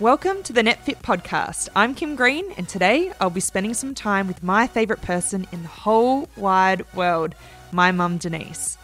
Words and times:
Welcome 0.00 0.42
to 0.42 0.52
the 0.52 0.62
NetFit 0.62 1.02
podcast. 1.02 1.68
I'm 1.76 1.94
Kim 1.94 2.16
Green, 2.16 2.50
and 2.56 2.68
today 2.68 3.12
I'll 3.20 3.30
be 3.30 3.38
spending 3.38 3.74
some 3.74 3.94
time 3.94 4.26
with 4.26 4.42
my 4.42 4.66
favourite 4.66 5.00
person 5.02 5.46
in 5.52 5.62
the 5.62 5.68
whole 5.68 6.28
wide 6.36 6.84
world, 6.94 7.36
my 7.70 7.92
mum 7.92 8.18
Denyse. 8.18 8.76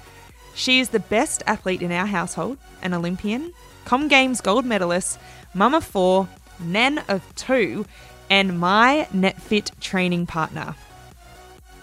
She 0.55 0.79
is 0.79 0.91
the 0.91 1.01
best 1.01 1.43
athlete 1.49 1.83
in 1.83 1.91
our 1.91 2.07
household, 2.07 2.59
an 2.81 2.95
Olympian, 2.95 3.53
Com 3.85 4.07
Games 4.07 4.41
gold 4.41 4.65
medalist, 4.65 5.19
mum 5.53 5.75
of 5.75 5.83
four, 5.83 6.29
nan 6.61 6.99
of 7.09 7.25
two, 7.35 7.87
and 8.31 8.61
my 8.61 9.09
NetFit 9.13 9.81
training 9.81 10.27
partner. 10.27 10.77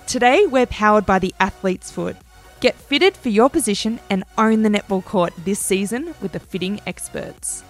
Today 0.05 0.45
we're 0.45 0.67
powered 0.67 1.05
by 1.05 1.19
the 1.19 1.35
Athlete's 1.37 1.91
Foot. 1.91 2.15
Get 2.61 2.75
fitted 2.75 3.17
for 3.17 3.27
your 3.27 3.49
position 3.49 3.99
and 4.09 4.23
own 4.37 4.61
the 4.61 4.69
netball 4.69 5.03
court 5.03 5.33
this 5.43 5.59
season 5.59 6.15
with 6.21 6.31
the 6.31 6.39
fitting 6.39 6.79
experts. 6.87 7.65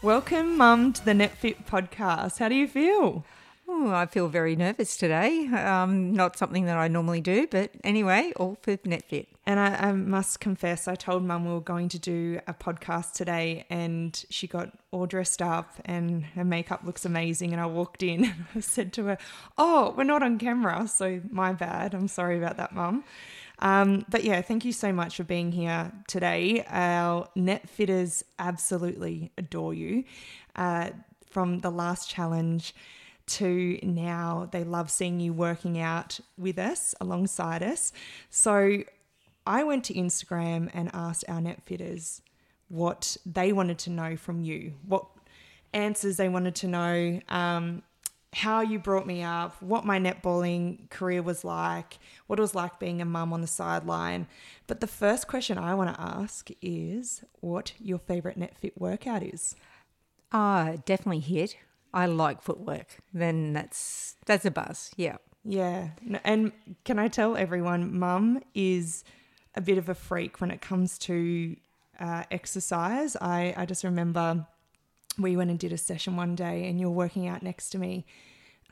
Welcome, 0.00 0.56
Mum, 0.56 0.92
to 0.92 1.04
the 1.04 1.10
NetFit 1.10 1.64
podcast. 1.66 2.38
How 2.38 2.48
do 2.48 2.54
you 2.54 2.68
feel? 2.68 3.24
Oh, 3.66 3.90
I 3.90 4.06
feel 4.06 4.28
very 4.28 4.54
nervous 4.54 4.96
today. 4.96 5.48
Um, 5.48 6.12
not 6.12 6.38
something 6.38 6.66
that 6.66 6.76
I 6.76 6.86
normally 6.86 7.20
do, 7.20 7.48
but 7.50 7.72
anyway, 7.82 8.32
all 8.36 8.58
for 8.62 8.76
NetFit. 8.76 9.26
And 9.44 9.58
I, 9.58 9.74
I 9.74 9.92
must 9.92 10.38
confess, 10.38 10.86
I 10.86 10.94
told 10.94 11.24
Mum 11.24 11.46
we 11.46 11.52
were 11.52 11.60
going 11.60 11.88
to 11.88 11.98
do 11.98 12.38
a 12.46 12.54
podcast 12.54 13.14
today, 13.14 13.66
and 13.70 14.24
she 14.30 14.46
got 14.46 14.70
all 14.92 15.06
dressed 15.06 15.42
up, 15.42 15.72
and 15.84 16.24
her 16.26 16.44
makeup 16.44 16.82
looks 16.84 17.04
amazing. 17.04 17.52
And 17.52 17.60
I 17.60 17.66
walked 17.66 18.04
in, 18.04 18.24
and 18.24 18.46
I 18.54 18.60
said 18.60 18.92
to 18.92 19.06
her, 19.06 19.18
"Oh, 19.58 19.94
we're 19.96 20.04
not 20.04 20.22
on 20.22 20.38
camera, 20.38 20.86
so 20.86 21.20
my 21.28 21.52
bad. 21.52 21.92
I'm 21.92 22.06
sorry 22.06 22.38
about 22.38 22.56
that, 22.58 22.72
Mum." 22.72 23.02
Um, 23.60 24.04
but 24.08 24.24
yeah, 24.24 24.40
thank 24.40 24.64
you 24.64 24.72
so 24.72 24.92
much 24.92 25.16
for 25.16 25.24
being 25.24 25.52
here 25.52 25.92
today. 26.06 26.64
Our 26.68 27.28
net 27.34 27.68
fitters 27.68 28.24
absolutely 28.38 29.32
adore 29.36 29.74
you. 29.74 30.04
Uh, 30.54 30.90
from 31.28 31.58
the 31.60 31.70
last 31.70 32.08
challenge 32.08 32.74
to 33.26 33.78
now, 33.82 34.48
they 34.50 34.64
love 34.64 34.90
seeing 34.90 35.20
you 35.20 35.32
working 35.32 35.78
out 35.78 36.20
with 36.36 36.58
us, 36.58 36.94
alongside 37.00 37.62
us. 37.62 37.92
So 38.30 38.84
I 39.46 39.64
went 39.64 39.84
to 39.84 39.94
Instagram 39.94 40.70
and 40.72 40.90
asked 40.94 41.24
our 41.28 41.40
net 41.40 41.62
fitters 41.64 42.22
what 42.68 43.16
they 43.26 43.52
wanted 43.52 43.78
to 43.80 43.90
know 43.90 44.16
from 44.16 44.40
you, 44.40 44.74
what 44.86 45.06
answers 45.72 46.16
they 46.16 46.28
wanted 46.28 46.54
to 46.56 46.68
know. 46.68 47.20
Um, 47.28 47.82
how 48.34 48.60
you 48.60 48.78
brought 48.78 49.06
me 49.06 49.22
up, 49.22 49.60
what 49.62 49.86
my 49.86 49.98
netballing 49.98 50.90
career 50.90 51.22
was 51.22 51.44
like, 51.44 51.98
what 52.26 52.38
it 52.38 52.42
was 52.42 52.54
like 52.54 52.78
being 52.78 53.00
a 53.00 53.04
mum 53.04 53.32
on 53.32 53.40
the 53.40 53.46
sideline. 53.46 54.26
But 54.66 54.80
the 54.80 54.86
first 54.86 55.26
question 55.26 55.56
I 55.56 55.74
want 55.74 55.94
to 55.94 56.00
ask 56.00 56.50
is 56.60 57.24
what 57.40 57.72
your 57.78 57.98
favorite 57.98 58.38
NetFit 58.38 58.72
workout 58.76 59.22
is. 59.22 59.56
Ah, 60.30 60.74
definitely 60.84 61.22
HIIT. 61.22 61.54
I 61.94 62.04
like 62.04 62.42
footwork. 62.42 62.98
Then 63.14 63.54
that's 63.54 64.16
that's 64.26 64.44
a 64.44 64.50
buzz. 64.50 64.90
Yeah. 64.96 65.16
Yeah. 65.42 65.88
And 66.22 66.52
can 66.84 66.98
I 66.98 67.08
tell 67.08 67.34
everyone, 67.36 67.98
mum 67.98 68.42
is 68.54 69.04
a 69.54 69.62
bit 69.62 69.78
of 69.78 69.88
a 69.88 69.94
freak 69.94 70.42
when 70.42 70.50
it 70.50 70.60
comes 70.60 70.98
to 70.98 71.56
uh, 71.98 72.24
exercise. 72.30 73.16
I, 73.16 73.54
I 73.56 73.64
just 73.64 73.84
remember 73.84 74.46
we 75.18 75.36
went 75.36 75.50
and 75.50 75.58
did 75.58 75.72
a 75.72 75.78
session 75.78 76.16
one 76.16 76.34
day 76.34 76.68
and 76.68 76.80
you're 76.80 76.90
working 76.90 77.26
out 77.26 77.42
next 77.42 77.70
to 77.70 77.78
me. 77.78 78.06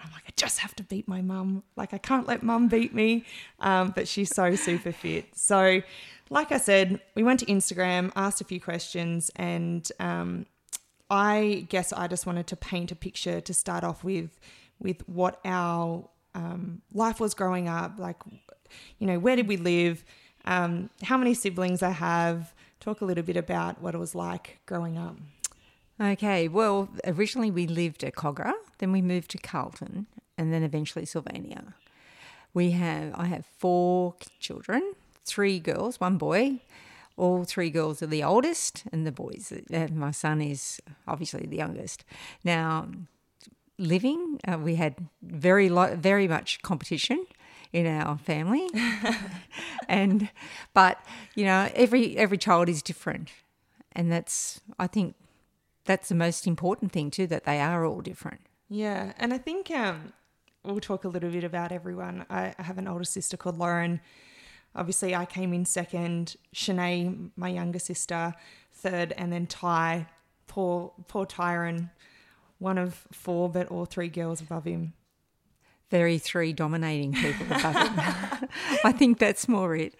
I'm 0.02 0.10
like, 0.12 0.24
I 0.28 0.32
just 0.36 0.58
have 0.58 0.76
to 0.76 0.82
beat 0.82 1.08
my 1.08 1.22
mum. 1.22 1.62
Like, 1.74 1.94
I 1.94 1.98
can't 1.98 2.26
let 2.26 2.42
mum 2.42 2.68
beat 2.68 2.94
me. 2.94 3.24
Um, 3.60 3.92
but 3.94 4.06
she's 4.06 4.34
so 4.34 4.54
super 4.54 4.92
fit. 4.92 5.34
So, 5.34 5.82
like 6.28 6.52
I 6.52 6.58
said, 6.58 7.00
we 7.14 7.22
went 7.22 7.40
to 7.40 7.46
Instagram, 7.46 8.12
asked 8.14 8.40
a 8.40 8.44
few 8.44 8.60
questions, 8.60 9.30
and 9.36 9.90
um, 9.98 10.46
I 11.10 11.66
guess 11.70 11.92
I 11.92 12.08
just 12.08 12.26
wanted 12.26 12.46
to 12.48 12.56
paint 12.56 12.92
a 12.92 12.96
picture 12.96 13.40
to 13.40 13.54
start 13.54 13.84
off 13.84 14.04
with, 14.04 14.38
with 14.78 15.08
what 15.08 15.40
our 15.44 16.08
um, 16.34 16.82
life 16.92 17.18
was 17.18 17.32
growing 17.32 17.68
up. 17.68 17.98
Like, 17.98 18.16
you 18.98 19.06
know, 19.06 19.18
where 19.18 19.36
did 19.36 19.48
we 19.48 19.56
live? 19.56 20.04
Um, 20.44 20.90
how 21.02 21.16
many 21.16 21.32
siblings 21.32 21.82
I 21.82 21.90
have? 21.90 22.52
Talk 22.80 23.00
a 23.00 23.06
little 23.06 23.24
bit 23.24 23.36
about 23.36 23.80
what 23.80 23.94
it 23.94 23.98
was 23.98 24.14
like 24.14 24.58
growing 24.66 24.98
up. 24.98 25.16
Okay, 26.00 26.46
well, 26.46 26.90
originally 27.06 27.50
we 27.50 27.66
lived 27.66 28.04
at 28.04 28.14
Kogarah, 28.14 28.52
then 28.78 28.92
we 28.92 29.00
moved 29.00 29.30
to 29.30 29.38
Carlton, 29.38 30.06
and 30.36 30.52
then 30.52 30.62
eventually 30.62 31.06
Sylvania. 31.06 31.74
We 32.52 32.72
have 32.72 33.14
I 33.14 33.26
have 33.26 33.46
four 33.58 34.14
children, 34.38 34.94
three 35.24 35.58
girls, 35.58 35.98
one 36.00 36.18
boy. 36.18 36.60
All 37.16 37.44
three 37.44 37.70
girls 37.70 38.02
are 38.02 38.06
the 38.06 38.22
oldest, 38.22 38.84
and 38.92 39.06
the 39.06 39.12
boys. 39.12 39.52
Uh, 39.72 39.88
my 39.90 40.10
son 40.10 40.42
is 40.42 40.80
obviously 41.08 41.46
the 41.46 41.56
youngest. 41.56 42.04
Now, 42.44 42.88
living, 43.78 44.38
uh, 44.46 44.58
we 44.58 44.74
had 44.74 44.96
very 45.22 45.70
lo- 45.70 45.96
very 45.96 46.28
much 46.28 46.60
competition 46.60 47.26
in 47.72 47.86
our 47.86 48.18
family, 48.18 48.68
and 49.88 50.28
but 50.74 50.98
you 51.34 51.46
know 51.46 51.70
every 51.74 52.18
every 52.18 52.36
child 52.36 52.68
is 52.68 52.82
different, 52.82 53.30
and 53.92 54.12
that's 54.12 54.60
I 54.78 54.88
think 54.88 55.14
that's 55.86 56.08
the 56.08 56.14
most 56.14 56.46
important 56.46 56.92
thing 56.92 57.10
too 57.10 57.26
that 57.28 57.44
they 57.44 57.60
are 57.60 57.84
all 57.84 58.00
different. 58.00 58.40
Yeah 58.68 59.12
and 59.18 59.32
i 59.32 59.38
think 59.38 59.70
um, 59.70 60.12
we'll 60.64 60.80
talk 60.80 61.04
a 61.04 61.08
little 61.08 61.30
bit 61.30 61.44
about 61.44 61.72
everyone. 61.72 62.26
I, 62.28 62.54
I 62.58 62.62
have 62.62 62.78
an 62.78 62.88
older 62.88 63.04
sister 63.04 63.36
called 63.36 63.58
lauren. 63.58 64.00
Obviously 64.74 65.14
i 65.14 65.24
came 65.24 65.52
in 65.52 65.64
second 65.64 66.36
Shanae, 66.54 67.30
my 67.36 67.48
younger 67.48 67.78
sister 67.78 68.34
third 68.72 69.12
and 69.12 69.32
then 69.32 69.46
ty. 69.46 70.06
Poor 70.46 70.92
poor 71.08 71.26
tyron 71.26 71.90
one 72.58 72.78
of 72.78 73.06
four 73.12 73.48
but 73.48 73.68
all 73.68 73.84
three 73.84 74.08
girls 74.08 74.40
above 74.40 74.64
him 74.64 74.94
very 75.90 76.18
three 76.18 76.52
dominating 76.52 77.12
people 77.12 77.46
above 77.46 77.76
him. 77.76 78.48
I 78.84 78.92
think 78.92 79.18
that's 79.18 79.48
more 79.48 79.76
it. 79.76 79.94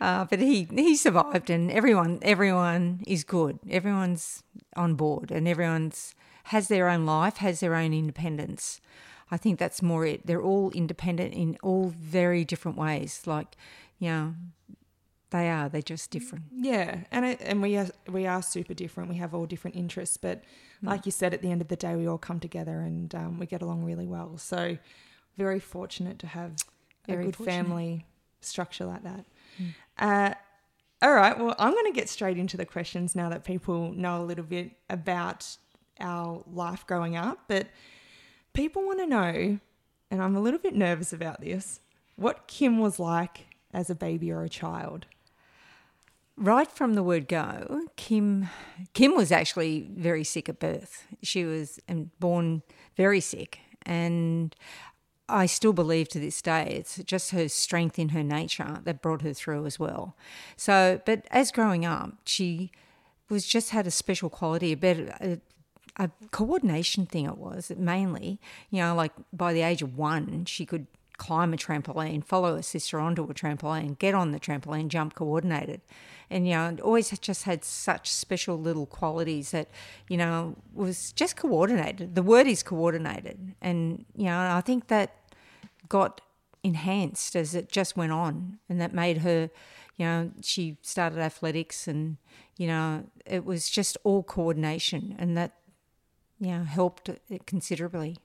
Uh, 0.00 0.24
but 0.24 0.38
he 0.38 0.66
he 0.74 0.96
survived, 0.96 1.50
and 1.50 1.70
everyone 1.70 2.18
everyone 2.22 3.02
is 3.06 3.24
good. 3.24 3.58
Everyone's 3.68 4.42
on 4.76 4.94
board, 4.94 5.30
and 5.30 5.46
everyone's 5.46 6.14
has 6.44 6.68
their 6.68 6.88
own 6.88 7.04
life, 7.04 7.38
has 7.38 7.60
their 7.60 7.74
own 7.74 7.92
independence. 7.92 8.80
I 9.30 9.36
think 9.36 9.58
that's 9.58 9.82
more 9.82 10.06
it. 10.06 10.26
They're 10.26 10.42
all 10.42 10.70
independent 10.70 11.34
in 11.34 11.58
all 11.62 11.92
very 11.98 12.44
different 12.44 12.78
ways. 12.78 13.22
Like, 13.26 13.56
you 13.98 14.08
know, 14.08 14.34
they 15.30 15.50
are. 15.50 15.68
They're 15.68 15.82
just 15.82 16.12
different. 16.12 16.44
Yeah, 16.54 16.98
and 17.10 17.24
it, 17.26 17.40
and 17.42 17.60
we 17.60 17.76
are 17.76 17.88
we 18.08 18.26
are 18.26 18.42
super 18.42 18.74
different. 18.74 19.10
We 19.10 19.16
have 19.16 19.34
all 19.34 19.46
different 19.46 19.76
interests, 19.76 20.16
but 20.16 20.42
mm. 20.82 20.88
like 20.88 21.04
you 21.04 21.12
said, 21.12 21.34
at 21.34 21.42
the 21.42 21.50
end 21.50 21.60
of 21.60 21.68
the 21.68 21.76
day, 21.76 21.96
we 21.96 22.06
all 22.06 22.18
come 22.18 22.38
together 22.38 22.80
and 22.80 23.12
um, 23.14 23.38
we 23.38 23.46
get 23.46 23.62
along 23.62 23.84
really 23.84 24.06
well. 24.06 24.38
So 24.38 24.78
very 25.36 25.60
fortunate 25.60 26.18
to 26.20 26.26
have 26.26 26.56
very 27.06 27.24
a 27.24 27.26
good 27.26 27.36
fortunate. 27.36 27.54
family 27.54 28.06
structure 28.40 28.84
like 28.86 29.02
that. 29.04 29.24
Mm. 29.60 29.74
Uh, 29.98 30.34
all 31.02 31.14
right, 31.14 31.38
well, 31.38 31.54
I'm 31.58 31.72
going 31.72 31.92
to 31.92 31.92
get 31.92 32.08
straight 32.08 32.38
into 32.38 32.56
the 32.56 32.64
questions 32.64 33.14
now 33.14 33.28
that 33.28 33.44
people 33.44 33.92
know 33.92 34.22
a 34.22 34.24
little 34.24 34.44
bit 34.44 34.72
about 34.88 35.56
our 36.00 36.42
life 36.50 36.86
growing 36.86 37.16
up. 37.16 37.40
But 37.48 37.68
people 38.54 38.84
want 38.86 39.00
to 39.00 39.06
know, 39.06 39.58
and 40.10 40.22
I'm 40.22 40.34
a 40.34 40.40
little 40.40 40.58
bit 40.58 40.74
nervous 40.74 41.12
about 41.12 41.40
this, 41.40 41.80
what 42.16 42.46
Kim 42.46 42.78
was 42.78 42.98
like 42.98 43.46
as 43.72 43.90
a 43.90 43.94
baby 43.94 44.32
or 44.32 44.42
a 44.42 44.48
child. 44.48 45.06
Right 46.38 46.70
from 46.70 46.94
the 46.94 47.02
word 47.02 47.28
go, 47.28 47.82
Kim 47.96 48.48
Kim 48.92 49.16
was 49.16 49.32
actually 49.32 49.88
very 49.94 50.22
sick 50.22 50.50
at 50.50 50.58
birth. 50.58 51.06
She 51.22 51.44
was 51.44 51.80
born 52.20 52.62
very 52.94 53.20
sick, 53.20 53.58
and 53.86 54.54
I 55.28 55.46
still 55.46 55.72
believe 55.72 56.08
to 56.10 56.20
this 56.20 56.40
day 56.40 56.76
it's 56.78 56.98
just 57.04 57.32
her 57.32 57.48
strength 57.48 57.98
in 57.98 58.10
her 58.10 58.22
nature 58.22 58.80
that 58.84 59.02
brought 59.02 59.22
her 59.22 59.32
through 59.32 59.66
as 59.66 59.78
well. 59.78 60.16
So, 60.56 61.00
but 61.04 61.26
as 61.30 61.50
growing 61.50 61.84
up, 61.84 62.12
she 62.24 62.70
was 63.28 63.46
just 63.46 63.70
had 63.70 63.86
a 63.86 63.90
special 63.90 64.30
quality, 64.30 64.72
a 64.72 64.76
better 64.76 65.16
a, 65.20 65.40
a 65.96 66.10
coordination 66.30 67.06
thing. 67.06 67.26
It 67.26 67.38
was 67.38 67.72
mainly, 67.76 68.40
you 68.70 68.80
know, 68.80 68.94
like 68.94 69.12
by 69.32 69.52
the 69.52 69.62
age 69.62 69.82
of 69.82 69.96
one, 69.96 70.44
she 70.44 70.64
could 70.64 70.86
climb 71.16 71.54
a 71.54 71.56
trampoline, 71.56 72.22
follow 72.22 72.56
her 72.56 72.62
sister 72.62 73.00
onto 73.00 73.24
a 73.24 73.34
trampoline, 73.34 73.98
get 73.98 74.14
on 74.14 74.32
the 74.32 74.40
trampoline, 74.40 74.88
jump 74.88 75.14
coordinated. 75.14 75.80
And, 76.28 76.46
you 76.46 76.54
know, 76.54 76.76
always 76.82 77.16
just 77.18 77.44
had 77.44 77.64
such 77.64 78.10
special 78.10 78.58
little 78.58 78.86
qualities 78.86 79.52
that, 79.52 79.68
you 80.08 80.16
know, 80.16 80.56
was 80.74 81.12
just 81.12 81.36
coordinated. 81.36 82.14
The 82.14 82.22
word 82.22 82.46
is 82.46 82.62
coordinated. 82.62 83.54
And, 83.62 84.04
you 84.16 84.24
know, 84.24 84.38
I 84.38 84.60
think 84.60 84.88
that 84.88 85.14
got 85.88 86.20
enhanced 86.62 87.36
as 87.36 87.54
it 87.54 87.70
just 87.70 87.96
went 87.96 88.12
on. 88.12 88.58
And 88.68 88.80
that 88.80 88.92
made 88.92 89.18
her, 89.18 89.50
you 89.96 90.06
know, 90.06 90.30
she 90.42 90.78
started 90.82 91.18
athletics 91.18 91.86
and, 91.86 92.16
you 92.56 92.66
know, 92.66 93.04
it 93.24 93.44
was 93.44 93.70
just 93.70 93.96
all 94.04 94.22
coordination. 94.22 95.14
And 95.18 95.36
that, 95.36 95.52
you 96.38 96.48
know, 96.48 96.64
helped 96.64 97.10
considerably. 97.46 98.16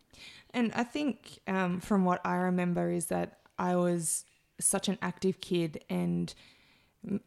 And 0.54 0.72
I 0.76 0.84
think 0.84 1.40
um, 1.48 1.80
from 1.80 2.04
what 2.04 2.20
I 2.26 2.36
remember 2.36 2.92
is 2.92 3.08
that 3.08 3.38
I 3.58 3.76
was 3.76 4.26
such 4.60 4.90
an 4.90 4.98
active 5.02 5.40
kid, 5.40 5.84
and 5.90 6.34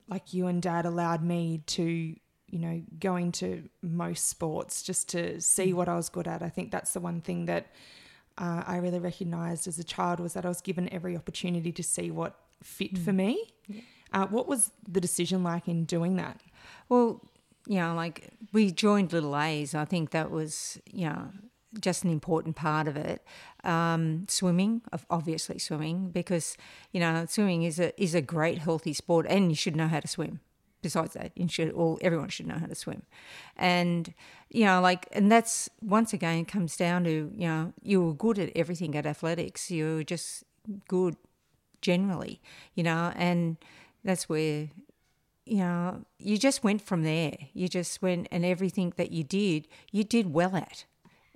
like 0.09 0.35
you 0.35 0.47
and 0.47 0.61
dad 0.63 0.85
allowed 0.85 1.23
me 1.23 1.63
to 1.67 2.15
you 2.55 2.61
know, 2.61 2.83
going 3.01 3.33
to 3.33 3.69
most 3.83 4.29
sports 4.29 4.81
just 4.85 5.09
to 5.09 5.41
see 5.41 5.73
what 5.73 5.89
I 5.89 5.97
was 5.97 6.09
good 6.09 6.29
at. 6.29 6.41
I 6.41 6.49
think 6.49 6.71
that's 6.71 6.93
the 6.93 7.01
one 7.01 7.21
thing 7.21 7.47
that 7.47 7.67
uh, 8.39 8.65
I 8.67 8.77
really 8.79 8.99
recognized 8.99 9.69
as 9.69 9.79
a 9.79 9.85
child 9.85 10.21
was 10.21 10.33
that 10.35 10.45
I 10.45 10.49
was 10.49 10.61
given 10.61 10.93
every 10.93 11.17
opportunity 11.17 11.73
to 11.73 11.83
see 11.83 12.11
what 12.11 12.39
fit 12.63 12.99
for 12.99 13.13
me. 13.13 13.53
Uh, 14.13 14.27
what 14.27 14.49
was 14.49 14.71
the 14.89 15.01
decision 15.01 15.43
like 15.43 15.69
in 15.69 15.85
doing 15.85 16.17
that? 16.17 16.41
Well, 16.89 17.21
you 17.67 17.79
know, 17.79 17.95
like 17.95 18.31
we 18.53 18.71
joined 18.71 19.13
Little 19.13 19.37
A's. 19.37 19.75
I 19.75 19.85
think 19.85 20.11
that 20.11 20.31
was, 20.31 20.81
you 20.87 21.07
know, 21.07 21.31
just 21.81 22.05
an 22.05 22.11
important 22.11 22.57
part 22.57 22.87
of 22.87 22.97
it. 22.97 23.25
Um, 23.65 24.27
swimming, 24.29 24.83
obviously 25.11 25.59
swimming, 25.59 26.11
because 26.11 26.57
you 26.93 27.01
know 27.01 27.27
swimming 27.27 27.63
is 27.63 27.81
a 27.81 28.01
is 28.01 28.15
a 28.15 28.21
great 28.21 28.59
healthy 28.59 28.93
sport, 28.93 29.27
and 29.29 29.51
you 29.51 29.57
should 29.57 29.77
know 29.77 29.89
how 29.89 30.01
to 30.01 30.09
swim. 30.09 30.41
Besides 30.85 31.15
that, 31.15 31.33
you 31.35 31.49
should 31.49 31.73
all 31.73 31.99
everyone 32.03 32.29
should 32.29 32.47
know 32.47 32.59
how 32.59 32.67
to 32.67 32.75
swim, 32.75 33.03
and 33.57 34.13
you 34.51 34.65
know, 34.67 34.81
like, 34.81 35.09
and 35.13 35.33
that's 35.33 35.71
once 35.81 36.13
again 36.13 36.45
comes 36.45 36.77
down 36.77 37.05
to 37.05 37.33
you 37.35 37.49
know 37.49 37.73
you 37.83 38.05
were 38.05 38.15
good 38.15 38.39
at 38.39 38.51
everything 38.55 38.95
at 38.95 39.07
athletics. 39.07 39.71
You 39.71 39.97
were 39.97 40.05
just 40.05 40.45
good 40.87 41.17
generally, 41.81 42.41
you 42.75 42.83
know, 42.83 43.13
and 43.17 43.57
that's 44.05 44.29
where 44.29 44.69
you 45.47 45.59
know, 45.59 46.05
you 46.19 46.39
just 46.39 46.65
went 46.65 46.81
from 46.81 47.03
there. 47.03 47.37
You 47.53 47.69
just 47.69 48.01
went, 48.01 48.29
and 48.31 48.45
everything 48.45 48.93
that 48.97 49.11
you 49.13 49.25
did, 49.25 49.69
you 49.93 50.05
did 50.05 50.33
well 50.33 50.57
at. 50.57 50.85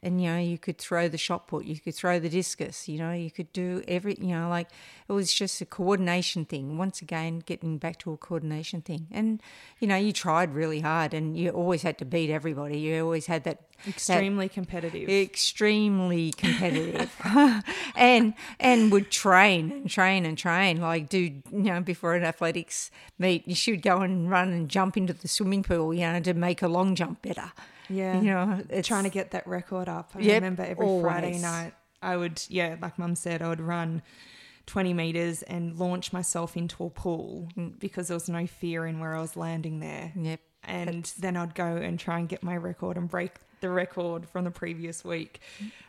And, 0.02 0.22
you 0.22 0.30
know, 0.30 0.38
you 0.38 0.58
could 0.58 0.78
throw 0.78 1.08
the 1.08 1.18
shot 1.18 1.48
put, 1.48 1.64
you 1.64 1.80
could 1.80 1.94
throw 1.94 2.18
the 2.20 2.28
discus, 2.28 2.88
you 2.88 2.98
know, 2.98 3.12
you 3.12 3.30
could 3.30 3.52
do 3.52 3.82
every, 3.88 4.16
you 4.20 4.28
know, 4.28 4.48
like 4.48 4.68
it 5.08 5.12
was 5.12 5.32
just 5.32 5.60
a 5.60 5.66
coordination 5.66 6.44
thing. 6.44 6.78
Once 6.78 7.02
again, 7.02 7.42
getting 7.44 7.78
back 7.78 7.98
to 8.00 8.12
a 8.12 8.16
coordination 8.16 8.80
thing. 8.80 9.08
And, 9.10 9.42
you 9.80 9.88
know, 9.88 9.96
you 9.96 10.12
tried 10.12 10.54
really 10.54 10.80
hard 10.80 11.14
and 11.14 11.36
you 11.36 11.50
always 11.50 11.82
had 11.82 11.98
to 11.98 12.04
beat 12.04 12.30
everybody. 12.30 12.78
You 12.78 13.02
always 13.02 13.26
had 13.26 13.44
that 13.44 13.62
Extremely 13.86 14.48
competitive. 14.48 15.08
extremely 15.08 16.32
competitive 16.32 17.14
and 17.96 18.34
and 18.58 18.90
would 18.90 19.08
train 19.08 19.70
and 19.70 19.88
train 19.88 20.26
and 20.26 20.36
train 20.36 20.80
like 20.80 21.08
do 21.08 21.18
you 21.18 21.42
know 21.52 21.80
before 21.80 22.14
an 22.16 22.24
athletics 22.24 22.90
meet 23.20 23.46
you 23.46 23.54
should 23.54 23.80
go 23.80 23.98
and 24.00 24.28
run 24.28 24.48
and 24.48 24.68
jump 24.68 24.96
into 24.96 25.12
the 25.12 25.28
swimming 25.28 25.62
pool 25.62 25.94
you 25.94 26.00
know 26.00 26.18
to 26.18 26.34
make 26.34 26.60
a 26.60 26.66
long 26.66 26.96
jump 26.96 27.22
better 27.22 27.52
Yeah. 27.88 28.20
you 28.20 28.30
know 28.30 28.62
it's 28.70 28.86
trying 28.88 29.04
to 29.04 29.10
get 29.10 29.30
that 29.32 29.46
record 29.46 29.88
up. 29.88 30.10
I 30.14 30.20
Yep, 30.20 30.34
remember 30.34 30.62
every 30.62 31.00
Friday 31.00 31.38
night 31.38 31.74
I 32.02 32.16
would, 32.16 32.40
yeah, 32.48 32.76
like 32.80 32.98
mum 32.98 33.16
said, 33.16 33.42
I 33.42 33.48
would 33.48 33.60
run 33.60 34.02
20 34.66 34.92
meters 34.94 35.42
and 35.42 35.76
launch 35.78 36.12
myself 36.12 36.56
into 36.56 36.84
a 36.84 36.90
pool 36.90 37.48
Mm. 37.56 37.78
because 37.80 38.08
there 38.08 38.14
was 38.16 38.28
no 38.28 38.46
fear 38.46 38.86
in 38.86 39.00
where 39.00 39.16
I 39.16 39.20
was 39.20 39.36
landing 39.36 39.80
there. 39.80 40.12
yep 40.14 40.40
And 40.62 41.10
then 41.18 41.36
I'd 41.36 41.54
go 41.54 41.64
and 41.76 41.98
try 41.98 42.18
and 42.18 42.28
get 42.28 42.42
my 42.42 42.56
record 42.56 42.96
and 42.96 43.08
break 43.08 43.32
the 43.60 43.70
record 43.70 44.28
from 44.28 44.44
the 44.44 44.50
previous 44.52 45.04
week. 45.04 45.40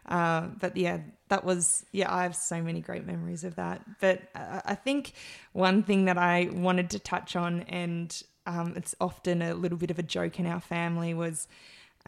Uh, 0.07 0.47
but 0.59 0.75
yeah, 0.75 1.01
that 1.27 1.43
was, 1.43 1.85
yeah, 1.91 2.11
I 2.11 2.23
have 2.23 2.35
so 2.35 2.63
many 2.63 2.81
great 2.81 3.05
memories 3.05 3.43
of 3.43 3.55
that. 3.57 3.81
But 4.01 4.23
uh, 4.33 4.61
I 4.65 4.73
think 4.75 5.11
one 5.53 5.83
thing 5.83 6.05
that 6.05 6.17
I 6.17 6.49
wanted 6.51 6.89
to 6.91 6.99
touch 6.99 7.35
on, 7.35 7.61
and 7.63 8.19
um, 8.47 8.73
it's 8.75 8.95
often 8.99 9.43
a 9.43 9.53
little 9.53 9.77
bit 9.77 9.91
of 9.91 9.99
a 9.99 10.03
joke 10.03 10.39
in 10.39 10.47
our 10.47 10.59
family, 10.61 11.13
was 11.13 11.47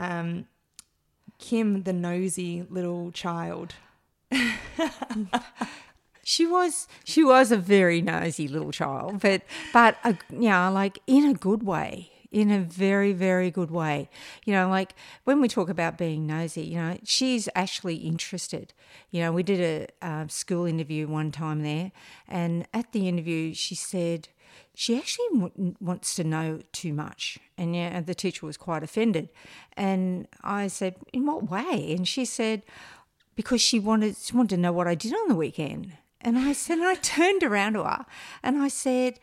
um, 0.01 0.48
Kim, 1.38 1.83
the 1.83 1.94
nosy 1.94 2.65
little 2.69 3.12
child. 3.12 3.75
she 6.24 6.45
was 6.45 6.88
she 7.03 7.24
was 7.24 7.51
a 7.51 7.57
very 7.57 8.01
nosy 8.01 8.48
little 8.48 8.71
child 8.71 9.19
but 9.19 9.42
but 9.74 9.98
a, 10.06 10.15
you 10.30 10.48
know 10.48 10.71
like 10.71 11.00
in 11.06 11.25
a 11.25 11.33
good 11.33 11.63
way 11.63 12.09
in 12.31 12.50
a 12.50 12.59
very 12.59 13.12
very 13.12 13.51
good 13.51 13.69
way 13.69 14.07
you 14.45 14.53
know 14.53 14.69
like 14.69 14.94
when 15.25 15.42
we 15.42 15.50
talk 15.50 15.68
about 15.68 15.98
being 15.98 16.25
nosy 16.25 16.62
you 16.62 16.75
know 16.75 16.98
she's 17.03 17.50
actually 17.56 17.95
interested 17.95 18.74
you 19.09 19.19
know 19.19 19.33
we 19.33 19.44
did 19.44 19.59
a 19.59 20.07
um, 20.07 20.30
school 20.30 20.65
interview 20.65 21.06
one 21.06 21.31
time 21.31 21.63
there 21.63 21.92
and 22.30 22.65
at 22.74 22.94
the 22.94 23.09
interview 23.09 23.53
she 23.53 23.75
said 23.75 24.30
she 24.74 24.98
actually 24.98 25.27
w- 25.33 25.75
wants 25.80 26.15
to 26.15 26.24
know 26.24 26.62
too 26.71 26.94
much. 26.94 27.38
And 27.57 27.75
yeah, 27.75 28.01
the 28.01 28.15
teacher 28.15 28.45
was 28.45 28.57
quite 28.57 28.83
offended. 28.83 29.30
And 29.74 30.27
I 30.44 30.68
said, 30.68 30.95
In 31.13 31.25
what 31.25 31.50
way? 31.50 31.94
And 31.95 32.07
she 32.07 32.25
said, 32.25 32.63
Because 33.36 33.62
she 33.62 33.80
wanted, 33.80 34.18
she 34.18 34.36
wanted 34.36 34.56
to 34.56 34.62
know 34.62 34.71
what 34.71 34.88
I 34.88 34.95
did 34.95 35.13
on 35.13 35.27
the 35.27 35.36
weekend. 35.36 35.94
And 36.19 36.38
I 36.38 36.53
said, 36.53 36.77
and 36.77 36.88
I 36.88 36.95
turned 36.95 37.44
around 37.44 37.74
to 37.74 37.83
her 37.83 38.06
and 38.44 38.57
I 38.62 38.68
said, 38.68 39.19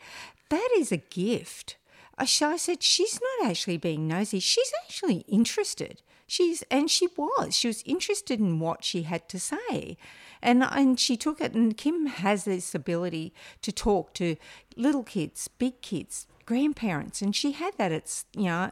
That 0.49 0.69
is 0.77 0.91
a 0.91 0.97
gift. 0.97 1.77
I 2.17 2.25
said, 2.25 2.83
She's 2.83 3.19
not 3.39 3.49
actually 3.49 3.77
being 3.77 4.07
nosy. 4.07 4.39
She's 4.39 4.71
actually 4.83 5.19
interested. 5.27 6.01
She's 6.27 6.61
and 6.69 6.91
she 6.91 7.07
was. 7.17 7.55
She 7.55 7.67
was 7.67 7.81
interested 7.87 8.39
in 8.39 8.59
what 8.59 8.83
she 8.83 9.03
had 9.03 9.27
to 9.29 9.39
say. 9.39 9.97
And 10.41 10.63
and 10.63 10.99
she 10.99 11.17
took 11.17 11.41
it 11.41 11.53
and 11.53 11.75
Kim 11.75 12.05
has 12.05 12.45
this 12.45 12.73
ability 12.73 13.33
to 13.61 13.71
talk 13.71 14.13
to 14.15 14.35
little 14.75 15.03
kids, 15.03 15.47
big 15.47 15.81
kids, 15.81 16.27
grandparents, 16.45 17.21
and 17.21 17.35
she 17.35 17.51
had 17.51 17.77
that 17.77 17.91
at 17.91 18.23
you 18.35 18.45
know 18.45 18.71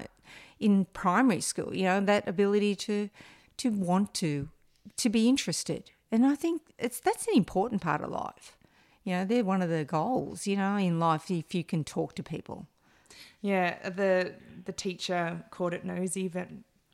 in 0.59 0.85
primary 0.85 1.41
school, 1.41 1.75
you 1.75 1.83
know, 1.83 2.01
that 2.01 2.27
ability 2.27 2.75
to 2.75 3.09
to 3.57 3.71
want 3.71 4.13
to 4.15 4.49
to 4.95 5.09
be 5.09 5.27
interested. 5.27 5.91
And 6.11 6.25
I 6.25 6.35
think 6.35 6.61
it's 6.77 6.99
that's 6.99 7.27
an 7.27 7.35
important 7.35 7.81
part 7.81 8.01
of 8.01 8.11
life. 8.11 8.57
You 9.03 9.13
know, 9.13 9.25
they're 9.25 9.43
one 9.43 9.61
of 9.61 9.69
the 9.69 9.85
goals, 9.85 10.47
you 10.47 10.57
know, 10.57 10.75
in 10.75 10.99
life 10.99 11.31
if 11.31 11.55
you 11.55 11.63
can 11.63 11.83
talk 11.83 12.15
to 12.15 12.23
people. 12.23 12.67
Yeah, 13.41 13.89
the 13.89 14.33
the 14.65 14.73
teacher 14.73 15.43
called 15.51 15.73
it 15.73 15.85
nosy, 15.85 16.27
but 16.27 16.49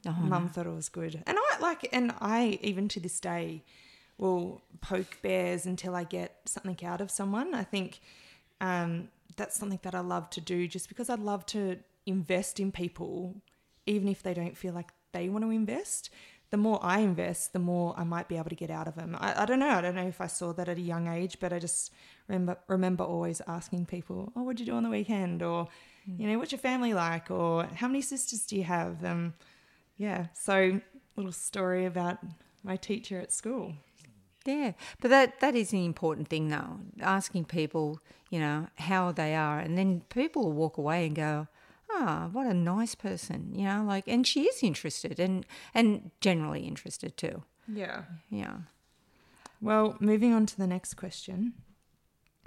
oh, 0.05 0.11
mum 0.11 0.49
thought 0.49 0.67
it 0.67 0.75
was 0.75 0.89
good. 0.89 1.23
And 1.25 1.37
I 1.39 1.59
like, 1.59 1.87
and 1.91 2.13
I 2.19 2.59
even 2.61 2.87
to 2.89 2.99
this 2.99 3.19
day 3.19 3.63
will 4.17 4.63
poke 4.81 5.21
bears 5.21 5.65
until 5.65 5.95
I 5.95 6.03
get 6.03 6.41
something 6.45 6.85
out 6.85 7.01
of 7.01 7.11
someone. 7.11 7.53
I 7.53 7.63
think 7.63 7.99
um, 8.61 9.09
that's 9.37 9.57
something 9.57 9.79
that 9.83 9.95
I 9.95 9.99
love 9.99 10.29
to 10.31 10.41
do, 10.41 10.67
just 10.67 10.87
because 10.87 11.09
I 11.09 11.15
love 11.15 11.45
to 11.47 11.79
invest 12.05 12.59
in 12.59 12.71
people, 12.71 13.35
even 13.85 14.07
if 14.07 14.23
they 14.23 14.33
don't 14.33 14.57
feel 14.57 14.73
like 14.73 14.91
they 15.11 15.29
want 15.29 15.45
to 15.45 15.51
invest. 15.51 16.09
The 16.51 16.57
more 16.57 16.79
I 16.83 16.99
invest, 16.99 17.53
the 17.53 17.59
more 17.59 17.95
I 17.97 18.03
might 18.03 18.27
be 18.27 18.37
able 18.37 18.49
to 18.49 18.55
get 18.55 18.69
out 18.69 18.87
of 18.87 18.93
them. 18.93 19.17
I, 19.19 19.41
I 19.41 19.45
don't 19.45 19.57
know. 19.57 19.69
I 19.69 19.81
don't 19.81 19.95
know 19.95 20.07
if 20.07 20.21
I 20.21 20.27
saw 20.27 20.53
that 20.53 20.69
at 20.69 20.77
a 20.77 20.81
young 20.81 21.07
age, 21.07 21.37
but 21.39 21.51
I 21.51 21.57
just 21.57 21.91
remember 22.27 22.57
remember 22.67 23.03
always 23.03 23.41
asking 23.47 23.87
people, 23.87 24.31
"Oh, 24.35 24.43
what'd 24.43 24.59
you 24.59 24.65
do 24.67 24.75
on 24.75 24.83
the 24.83 24.89
weekend?" 24.89 25.41
or 25.41 25.67
you 26.05 26.27
know, 26.27 26.37
what's 26.37 26.51
your 26.51 26.59
family 26.59 26.93
like? 26.93 27.31
Or 27.31 27.65
how 27.75 27.87
many 27.87 28.01
sisters 28.01 28.45
do 28.45 28.55
you 28.55 28.63
have? 28.63 29.03
Um, 29.03 29.33
yeah. 29.97 30.27
So, 30.33 30.81
little 31.15 31.31
story 31.31 31.85
about 31.85 32.19
my 32.63 32.75
teacher 32.75 33.19
at 33.19 33.31
school. 33.31 33.73
Yeah, 34.45 34.73
but 34.99 35.09
that 35.09 35.39
that 35.39 35.55
is 35.55 35.71
an 35.73 35.83
important 35.83 36.27
thing 36.27 36.49
though. 36.49 36.79
Asking 37.01 37.45
people, 37.45 37.99
you 38.29 38.39
know, 38.39 38.67
how 38.75 39.11
they 39.11 39.35
are, 39.35 39.59
and 39.59 39.77
then 39.77 40.01
people 40.09 40.43
will 40.43 40.51
walk 40.53 40.77
away 40.77 41.05
and 41.05 41.15
go, 41.15 41.47
"Ah, 41.91 42.29
what 42.31 42.47
a 42.47 42.53
nice 42.53 42.95
person," 42.95 43.53
you 43.55 43.63
know, 43.65 43.83
like, 43.87 44.07
and 44.07 44.27
she 44.27 44.43
is 44.43 44.61
interested 44.61 45.19
and 45.19 45.45
and 45.73 46.11
generally 46.19 46.67
interested 46.67 47.15
too. 47.15 47.43
Yeah. 47.67 48.03
Yeah. 48.29 48.57
Well, 49.61 49.95
moving 50.01 50.33
on 50.33 50.45
to 50.47 50.57
the 50.57 50.67
next 50.67 50.95
question, 50.95 51.53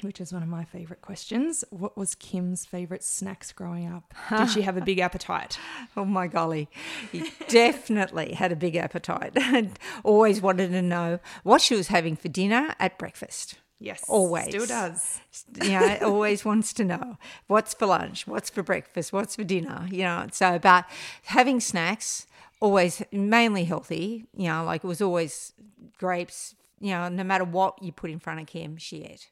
which 0.03 0.21
is 0.21 0.33
one 0.33 0.43
of 0.43 0.49
my 0.49 0.65
favorite 0.65 1.01
questions. 1.03 1.65
What 1.71 1.97
was 1.97 2.15
Kim's 2.15 2.65
favorite 2.65 3.05
snacks 3.05 3.53
growing 3.53 3.93
up? 3.93 4.15
Did 4.37 4.51
she 4.51 4.63
have 4.63 4.77
a 4.77 4.81
big 4.81 4.99
appetite? 4.99 5.59
Oh 5.97 6.05
my 6.05 6.27
golly, 6.27 6.69
he 7.13 7.31
definitely 7.49 8.33
had 8.35 8.53
a 8.53 8.57
big 8.57 8.77
appetite 8.77 9.33
and 9.37 9.79
always 10.05 10.41
wanted 10.41 10.71
to 10.71 10.83
know 10.83 11.19
what 11.43 11.61
she 11.61 11.75
was 11.75 11.89
having 11.89 12.17
for 12.17 12.29
dinner 12.29 12.75
at 12.79 12.99
breakfast. 12.99 13.57
Yes. 13.79 14.05
Always. 14.09 14.49
Still 14.49 14.67
does. 14.67 15.21
Yeah, 15.63 15.99
always 16.03 16.45
wants 16.45 16.73
to 16.75 16.85
know 16.85 17.19
what's 17.47 17.75
for 17.75 17.87
lunch, 17.87 18.27
what's 18.27 18.49
for 18.49 18.63
breakfast, 18.63 19.13
what's 19.13 19.37
for 19.37 19.45
dinner. 19.45 19.87
You 19.91 20.05
know, 20.05 20.27
so 20.33 20.59
but 20.59 20.87
having 21.25 21.61
snacks 21.61 22.27
always 22.61 23.03
mainly 23.13 23.65
healthy. 23.65 24.27
You 24.35 24.49
know, 24.49 24.65
like 24.65 24.83
it 24.83 24.87
was 24.87 25.03
always 25.03 25.53
grapes. 25.99 26.55
You 26.81 26.91
know, 26.91 27.09
no 27.09 27.25
matter 27.25 27.45
what 27.45 27.83
you 27.83 27.93
put 27.93 28.11
in 28.11 28.19
front 28.19 28.41
of 28.41 28.47
Kim, 28.47 28.77
she 28.77 29.03
ate. 29.03 29.29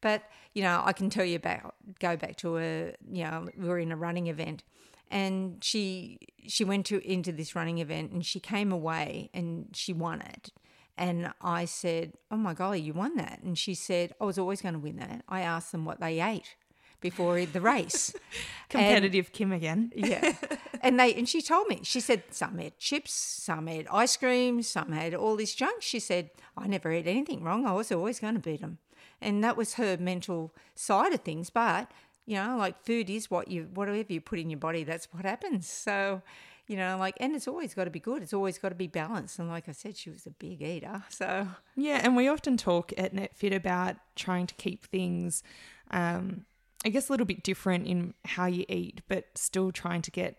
But 0.00 0.22
you 0.54 0.62
know, 0.62 0.82
I 0.84 0.92
can 0.92 1.10
tell 1.10 1.24
you 1.24 1.36
about 1.36 1.74
go 2.00 2.16
back 2.16 2.36
to 2.36 2.58
a 2.58 2.94
you 3.10 3.24
know 3.24 3.48
we 3.56 3.68
were 3.68 3.78
in 3.78 3.92
a 3.92 3.96
running 3.96 4.26
event, 4.26 4.62
and 5.10 5.62
she 5.62 6.18
she 6.46 6.64
went 6.64 6.86
to 6.86 7.06
into 7.08 7.32
this 7.32 7.54
running 7.54 7.78
event 7.78 8.12
and 8.12 8.24
she 8.24 8.40
came 8.40 8.72
away 8.72 9.30
and 9.34 9.68
she 9.74 9.92
won 9.92 10.20
it. 10.20 10.52
And 10.98 11.32
I 11.42 11.66
said, 11.66 12.14
"Oh 12.30 12.36
my 12.36 12.54
golly, 12.54 12.80
you 12.80 12.94
won 12.94 13.16
that!" 13.16 13.40
And 13.42 13.58
she 13.58 13.74
said, 13.74 14.12
"I 14.20 14.24
was 14.24 14.38
always 14.38 14.62
going 14.62 14.74
to 14.74 14.80
win 14.80 14.96
that." 14.96 15.24
I 15.28 15.42
asked 15.42 15.72
them 15.72 15.84
what 15.84 16.00
they 16.00 16.20
ate 16.20 16.56
before 17.00 17.44
the 17.44 17.60
race. 17.60 18.14
Competitive 18.68 19.32
Kim 19.32 19.52
again. 19.52 19.92
Yeah. 19.94 20.34
and 20.80 20.98
they 20.98 21.14
and 21.14 21.28
she 21.28 21.42
told 21.42 21.68
me, 21.68 21.80
she 21.82 22.00
said 22.00 22.22
some 22.30 22.58
had 22.58 22.78
chips, 22.78 23.12
some 23.12 23.66
had 23.66 23.86
ice 23.90 24.16
cream, 24.16 24.62
some 24.62 24.92
had 24.92 25.14
all 25.14 25.36
this 25.36 25.54
junk. 25.54 25.82
She 25.82 26.00
said, 26.00 26.30
I 26.56 26.66
never 26.66 26.90
ate 26.90 27.06
anything 27.06 27.42
wrong. 27.42 27.66
I 27.66 27.72
was 27.72 27.92
always 27.92 28.20
going 28.20 28.34
to 28.34 28.40
beat 28.40 28.60
them. 28.60 28.78
And 29.20 29.42
that 29.42 29.56
was 29.56 29.74
her 29.74 29.96
mental 29.96 30.54
side 30.74 31.12
of 31.12 31.20
things. 31.20 31.50
But 31.50 31.90
You 32.26 32.36
know, 32.36 32.56
like 32.58 32.84
food 32.84 33.08
is 33.08 33.30
what 33.30 33.48
you, 33.48 33.68
whatever 33.72 34.04
you 34.12 34.20
put 34.20 34.40
in 34.40 34.50
your 34.50 34.58
body, 34.58 34.82
that's 34.82 35.06
what 35.12 35.24
happens. 35.24 35.68
So, 35.68 36.22
you 36.66 36.76
know, 36.76 36.96
like, 36.98 37.14
and 37.20 37.36
it's 37.36 37.46
always 37.46 37.72
got 37.72 37.84
to 37.84 37.90
be 37.90 38.00
good. 38.00 38.20
It's 38.20 38.32
always 38.32 38.58
got 38.58 38.70
to 38.70 38.74
be 38.74 38.88
balanced. 38.88 39.38
And 39.38 39.48
like 39.48 39.68
I 39.68 39.72
said, 39.72 39.96
she 39.96 40.10
was 40.10 40.26
a 40.26 40.30
big 40.30 40.60
eater. 40.60 41.04
So, 41.08 41.46
Yeah, 41.76 42.00
and 42.02 42.16
we 42.16 42.26
often 42.26 42.56
talk 42.56 42.92
at 42.98 43.14
NetFit 43.14 43.54
about 43.54 43.94
trying 44.16 44.48
to 44.48 44.54
keep 44.56 44.86
things, 44.86 45.44
um, 45.92 46.46
I 46.84 46.88
guess, 46.88 47.08
a 47.08 47.12
little 47.12 47.26
bit 47.26 47.44
different 47.44 47.86
in 47.86 48.14
how 48.24 48.46
you 48.46 48.64
eat, 48.68 49.02
but 49.06 49.26
still 49.36 49.70
trying 49.70 50.02
to 50.02 50.10
get 50.10 50.36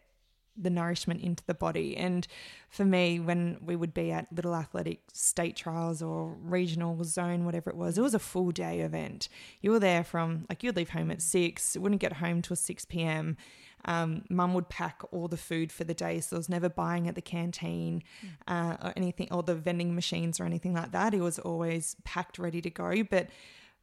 the 0.60 0.70
nourishment 0.70 1.22
into 1.22 1.44
the 1.46 1.54
body. 1.54 1.96
And 1.96 2.28
for 2.70 2.84
me, 2.84 3.20
when 3.20 3.58
we 3.62 3.76
would 3.76 3.94
be 3.94 4.12
at 4.12 4.32
little 4.34 4.56
athletic 4.56 5.02
state 5.14 5.56
trials 5.56 6.02
or 6.02 6.36
regional 6.42 7.04
zone, 7.04 7.46
whatever 7.46 7.70
it 7.70 7.76
was, 7.76 7.98
it 7.98 8.02
was 8.02 8.16
a 8.16 8.20
full 8.20 8.52
day 8.52 8.82
event. 8.82 9.30
You 9.62 9.72
were 9.72 9.80
there 9.80 10.04
from 10.04 10.46
like 10.50 10.64
you'd 10.64 10.76
leave 10.76 10.90
home 10.90 11.12
at 11.12 11.22
six, 11.22 11.78
wouldn't 11.78 12.02
get 12.02 12.14
home 12.14 12.42
till 12.42 12.56
six 12.56 12.86
p.m. 12.86 13.38
Um, 13.86 14.24
Mum 14.30 14.54
would 14.56 14.70
pack 14.70 15.02
all 15.12 15.28
the 15.28 15.38
food 15.38 15.72
for 15.72 15.84
the 15.84 15.94
day, 15.94 16.20
so 16.20 16.36
I 16.36 16.40
was 16.40 16.50
never 16.50 16.68
buying 16.68 17.08
at 17.08 17.16
the 17.16 17.22
canteen 17.22 18.04
uh, 18.48 18.76
or 18.84 18.94
anything, 18.96 19.28
or 19.32 19.44
the 19.44 19.56
vending 19.56 19.94
machines 19.94 20.40
or 20.40 20.46
anything 20.46 20.74
like 20.74 20.92
that. 20.92 21.14
It 21.14 21.22
was 21.22 21.38
always 21.40 21.96
packed, 22.04 22.40
ready 22.40 22.60
to 22.62 22.70
go. 22.72 23.04
But 23.04 23.28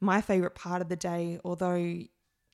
my 0.01 0.21
favorite 0.21 0.57
part 0.57 0.83
of 0.83 0.89
the 0.89 0.97
day, 0.97 1.39
although 1.45 2.01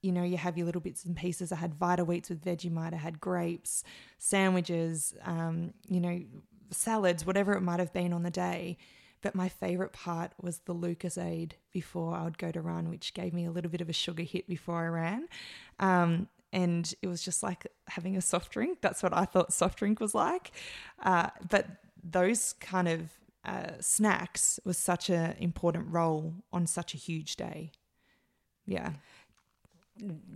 you 0.02 0.12
know, 0.12 0.22
you 0.22 0.36
have 0.36 0.56
your 0.56 0.66
little 0.66 0.80
bits 0.80 1.04
and 1.04 1.16
pieces. 1.16 1.52
I 1.52 1.56
had 1.56 1.74
Vita-Weats 1.74 2.30
with 2.30 2.44
Vegemite. 2.44 2.94
I 2.94 2.98
had 2.98 3.20
grapes, 3.20 3.84
sandwiches, 4.18 5.14
um, 5.24 5.74
you 5.88 6.00
know, 6.00 6.22
salads, 6.70 7.26
whatever 7.26 7.52
it 7.52 7.60
might 7.60 7.80
have 7.80 7.92
been 7.92 8.12
on 8.12 8.22
the 8.22 8.30
day. 8.30 8.78
But 9.22 9.34
my 9.34 9.48
favorite 9.48 9.92
part 9.92 10.32
was 10.40 10.60
the 10.60 10.74
Lucozade 10.74 11.52
before 11.72 12.14
I 12.14 12.24
would 12.24 12.38
go 12.38 12.50
to 12.50 12.60
run, 12.60 12.88
which 12.88 13.12
gave 13.12 13.34
me 13.34 13.44
a 13.44 13.50
little 13.50 13.70
bit 13.70 13.82
of 13.82 13.88
a 13.88 13.92
sugar 13.92 14.22
hit 14.22 14.48
before 14.48 14.82
I 14.82 14.88
ran. 14.88 15.28
Um, 15.78 16.28
and 16.52 16.92
it 17.02 17.06
was 17.06 17.22
just 17.22 17.42
like 17.42 17.66
having 17.88 18.16
a 18.16 18.22
soft 18.22 18.50
drink. 18.52 18.78
That's 18.80 19.02
what 19.02 19.14
I 19.14 19.24
thought 19.26 19.52
soft 19.52 19.78
drink 19.78 20.00
was 20.00 20.14
like. 20.14 20.52
Uh, 21.02 21.28
but 21.48 21.66
those 22.02 22.54
kind 22.54 22.88
of 22.88 23.10
uh, 23.44 23.72
snacks 23.80 24.58
was 24.64 24.78
such 24.78 25.10
an 25.10 25.36
important 25.38 25.92
role 25.92 26.34
on 26.52 26.66
such 26.66 26.94
a 26.94 26.96
huge 26.96 27.36
day. 27.36 27.72
Yeah. 28.66 28.92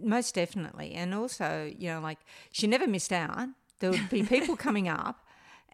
Most 0.00 0.35
definitely. 0.35 0.92
And 0.92 1.14
also, 1.14 1.73
you 1.78 1.88
know, 1.88 2.00
like 2.00 2.18
she 2.52 2.66
never 2.66 2.87
missed 2.87 3.12
out. 3.12 3.49
There 3.80 3.90
would 3.90 4.09
be 4.09 4.23
people 4.23 4.56
coming 4.56 4.88
up 4.88 5.25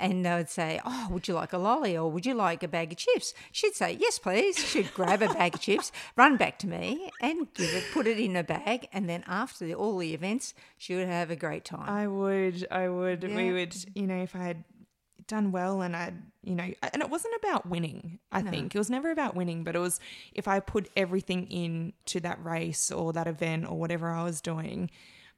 and 0.00 0.24
they 0.24 0.34
would 0.34 0.48
say, 0.48 0.80
Oh, 0.84 1.08
would 1.10 1.28
you 1.28 1.34
like 1.34 1.52
a 1.52 1.58
lolly 1.58 1.96
or 1.96 2.10
would 2.10 2.24
you 2.26 2.34
like 2.34 2.62
a 2.62 2.68
bag 2.68 2.92
of 2.92 2.98
chips? 2.98 3.34
She'd 3.52 3.74
say, 3.74 3.96
Yes, 4.00 4.18
please. 4.18 4.58
She'd 4.58 4.92
grab 4.94 5.22
a 5.22 5.28
bag 5.28 5.54
of 5.54 5.60
chips, 5.60 5.92
run 6.16 6.36
back 6.36 6.58
to 6.60 6.66
me 6.66 7.10
and 7.20 7.52
give 7.54 7.72
it, 7.74 7.84
put 7.92 8.06
it 8.06 8.18
in 8.18 8.34
a 8.34 8.42
bag. 8.42 8.88
And 8.92 9.08
then 9.08 9.22
after 9.26 9.66
the, 9.66 9.74
all 9.74 9.98
the 9.98 10.14
events, 10.14 10.54
she 10.78 10.96
would 10.96 11.06
have 11.06 11.30
a 11.30 11.36
great 11.36 11.64
time. 11.64 11.88
I 11.88 12.06
would, 12.06 12.66
I 12.70 12.88
would, 12.88 13.22
we 13.22 13.52
would, 13.52 13.76
you 13.94 14.06
know, 14.06 14.22
if 14.22 14.34
I 14.34 14.42
had 14.44 14.64
done 15.30 15.52
well 15.52 15.80
and 15.80 15.94
I'd, 15.94 16.14
you 16.42 16.56
know, 16.56 16.68
and 16.82 17.02
it 17.02 17.08
wasn't 17.08 17.34
about 17.38 17.66
winning, 17.66 18.18
I 18.32 18.42
think. 18.42 18.74
It 18.74 18.78
was 18.78 18.90
never 18.90 19.10
about 19.12 19.36
winning, 19.36 19.62
but 19.62 19.76
it 19.76 19.78
was 19.78 20.00
if 20.32 20.48
I 20.48 20.58
put 20.58 20.90
everything 20.96 21.46
in 21.46 21.92
to 22.06 22.20
that 22.20 22.44
race 22.44 22.90
or 22.90 23.12
that 23.12 23.28
event 23.28 23.70
or 23.70 23.78
whatever 23.78 24.10
I 24.10 24.24
was 24.24 24.40
doing, 24.40 24.90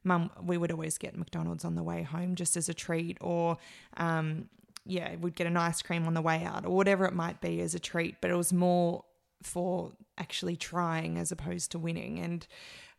mum, 0.02 0.30
we 0.42 0.56
would 0.56 0.72
always 0.72 0.96
get 0.96 1.16
McDonald's 1.16 1.64
on 1.64 1.74
the 1.74 1.82
way 1.82 2.02
home 2.02 2.34
just 2.34 2.56
as 2.56 2.70
a 2.70 2.74
treat 2.74 3.18
or, 3.20 3.58
um, 3.98 4.48
yeah, 4.86 5.14
we'd 5.16 5.36
get 5.36 5.46
an 5.46 5.58
ice 5.58 5.82
cream 5.82 6.06
on 6.06 6.14
the 6.14 6.22
way 6.22 6.42
out 6.42 6.64
or 6.64 6.74
whatever 6.74 7.04
it 7.04 7.14
might 7.14 7.40
be 7.42 7.60
as 7.60 7.74
a 7.74 7.78
treat, 7.78 8.16
but 8.22 8.30
it 8.30 8.36
was 8.36 8.52
more 8.52 9.04
for 9.42 9.92
actually 10.16 10.56
trying 10.56 11.18
as 11.18 11.30
opposed 11.30 11.70
to 11.72 11.78
winning. 11.78 12.18
And 12.18 12.46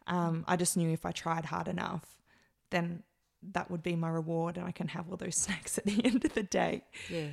um, 0.05 0.45
I 0.47 0.57
just 0.57 0.77
knew 0.77 0.91
if 0.91 1.05
I 1.05 1.11
tried 1.11 1.45
hard 1.45 1.67
enough, 1.67 2.05
then 2.69 3.03
that 3.51 3.69
would 3.69 3.83
be 3.83 3.95
my 3.95 4.09
reward 4.09 4.57
and 4.57 4.65
I 4.67 4.71
can 4.71 4.87
have 4.89 5.09
all 5.09 5.17
those 5.17 5.35
snacks 5.45 5.77
at 5.77 5.85
the 5.85 6.03
end 6.05 6.25
of 6.25 6.33
the 6.33 6.43
day. 6.43 6.83
Yeah. 7.09 7.27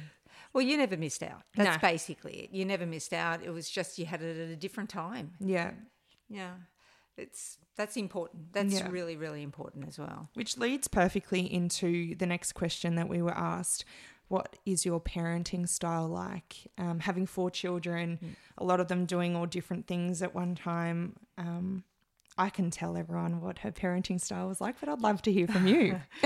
Well, 0.52 0.62
you 0.62 0.76
never 0.76 0.96
missed 0.96 1.22
out. 1.22 1.42
That's 1.54 1.80
No. 1.82 1.88
basically 1.88 2.32
it. 2.40 2.50
You 2.50 2.64
never 2.64 2.84
missed 2.84 3.12
out. 3.12 3.42
It 3.44 3.50
was 3.50 3.70
just 3.70 3.98
you 3.98 4.06
had 4.06 4.20
it 4.22 4.36
at 4.36 4.48
a 4.48 4.56
different 4.56 4.90
time. 4.90 5.32
Yeah. 5.38 5.72
Yeah. 6.28 6.54
It's 7.16 7.58
that's 7.76 7.96
important. 7.96 8.52
That's 8.52 8.74
Yeah. 8.80 8.88
really, 8.90 9.16
really 9.16 9.42
important 9.42 9.86
as 9.88 9.98
well. 9.98 10.28
Which 10.34 10.58
leads 10.58 10.88
perfectly 10.88 11.40
into 11.52 12.14
the 12.16 12.26
next 12.26 12.52
question 12.52 12.96
that 12.96 13.08
we 13.08 13.22
were 13.22 13.36
asked. 13.36 13.84
What 14.28 14.56
is 14.64 14.84
your 14.86 15.00
parenting 15.00 15.68
style 15.68 16.06
like? 16.08 16.70
Um, 16.78 17.00
having 17.00 17.26
four 17.26 17.50
children, 17.50 18.36
a 18.58 18.64
lot 18.64 18.78
of 18.80 18.86
them 18.88 19.04
doing 19.06 19.34
all 19.34 19.46
different 19.46 19.86
things 19.88 20.22
at 20.22 20.34
one 20.34 20.54
time. 20.54 21.16
Um, 21.36 21.82
I 22.40 22.48
can 22.48 22.70
tell 22.70 22.96
everyone 22.96 23.42
what 23.42 23.58
her 23.58 23.70
parenting 23.70 24.18
style 24.18 24.48
was 24.48 24.62
like, 24.62 24.80
but 24.80 24.88
I'd 24.88 25.02
love 25.02 25.20
to 25.22 25.32
hear 25.32 25.46
from 25.46 25.66
you. 25.66 26.00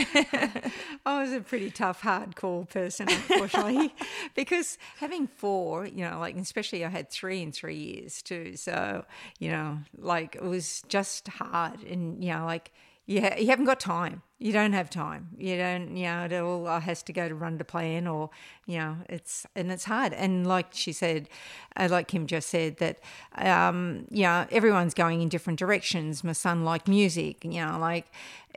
I 1.04 1.20
was 1.20 1.32
a 1.32 1.40
pretty 1.40 1.72
tough, 1.72 2.02
hardcore 2.02 2.70
person, 2.70 3.08
unfortunately, 3.08 3.92
because 4.36 4.78
having 4.98 5.26
four, 5.26 5.86
you 5.86 6.08
know, 6.08 6.20
like 6.20 6.36
especially 6.36 6.84
I 6.84 6.88
had 6.88 7.10
three 7.10 7.42
in 7.42 7.50
three 7.50 7.74
years 7.74 8.22
too. 8.22 8.54
So, 8.54 9.04
you 9.40 9.50
know, 9.50 9.80
like 9.98 10.36
it 10.36 10.44
was 10.44 10.82
just 10.86 11.26
hard, 11.26 11.82
and 11.82 12.22
you 12.22 12.32
know, 12.32 12.44
like 12.44 12.70
ha- 13.08 13.36
you 13.38 13.48
haven't 13.48 13.66
got 13.66 13.80
time. 13.80 14.22
You 14.38 14.52
don't 14.52 14.72
have 14.72 14.90
time. 14.90 15.28
You 15.38 15.56
don't, 15.56 15.96
you 15.96 16.04
know, 16.04 16.24
it 16.24 16.32
all 16.34 16.80
has 16.80 17.02
to 17.04 17.12
go 17.12 17.28
to 17.28 17.34
run 17.34 17.56
to 17.58 17.64
plan, 17.64 18.06
or 18.06 18.30
you 18.66 18.78
know, 18.78 18.96
it's 19.08 19.46
and 19.54 19.70
it's 19.70 19.84
hard. 19.84 20.12
And 20.12 20.46
like 20.46 20.68
she 20.72 20.92
said, 20.92 21.28
uh, 21.76 21.88
like 21.90 22.08
Kim 22.08 22.26
just 22.26 22.48
said, 22.50 22.78
that 22.78 22.98
um, 23.36 24.06
you 24.10 24.24
know, 24.24 24.46
everyone's 24.50 24.92
going 24.92 25.22
in 25.22 25.28
different 25.28 25.58
directions. 25.58 26.24
My 26.24 26.32
son 26.32 26.64
liked 26.64 26.88
music, 26.88 27.44
you 27.44 27.64
know, 27.64 27.78
like 27.78 28.06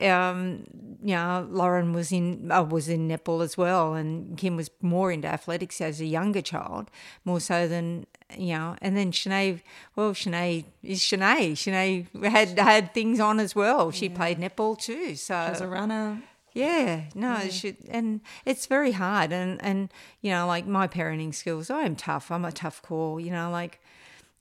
um, 0.02 0.64
you 1.02 1.16
know, 1.16 1.48
Lauren 1.50 1.94
was 1.94 2.12
in 2.12 2.52
uh, 2.52 2.64
was 2.64 2.90
in 2.90 3.08
netball 3.08 3.44
as 3.44 3.58
well, 3.58 3.94
and 3.94 4.38
Kim 4.38 4.56
was 4.56 4.70
more 4.82 5.12
into 5.12 5.28
athletics 5.28 5.80
as 5.82 6.02
a 6.02 6.06
younger 6.06 6.42
child, 6.42 6.90
more 7.24 7.40
so 7.40 7.68
than 7.68 8.08
you 8.36 8.54
know. 8.54 8.76
And 8.82 8.98
then 8.98 9.12
Shanae, 9.12 9.62
well, 9.96 10.14
Shanae 10.14 10.66
is 10.84 11.00
Shanae. 11.00 11.54
Shanae 11.54 12.32
had 12.32 12.58
had 12.60 12.94
things 12.94 13.20
on 13.20 13.40
as 13.40 13.56
well. 13.56 13.92
She 13.92 14.10
played 14.10 14.40
netball 14.40 14.78
too, 14.78 15.16
so 15.16 15.36
As 15.36 15.62
a 15.62 15.68
runner, 15.68 16.22
yeah, 16.54 17.04
no, 17.14 17.36
it 17.38 17.54
should, 17.54 17.78
and 17.88 18.22
it's 18.44 18.66
very 18.66 18.92
hard. 18.94 19.32
And 19.32 19.62
and 19.64 19.90
you 20.22 20.32
know, 20.32 20.48
like 20.48 20.66
my 20.66 20.88
parenting 20.88 21.34
skills, 21.34 21.70
I 21.70 21.82
am 21.82 21.96
tough. 21.96 22.32
I'm 22.32 22.46
a 22.46 22.52
tough 22.52 22.82
call. 22.82 23.20
You 23.20 23.32
know, 23.32 23.52
like 23.52 23.80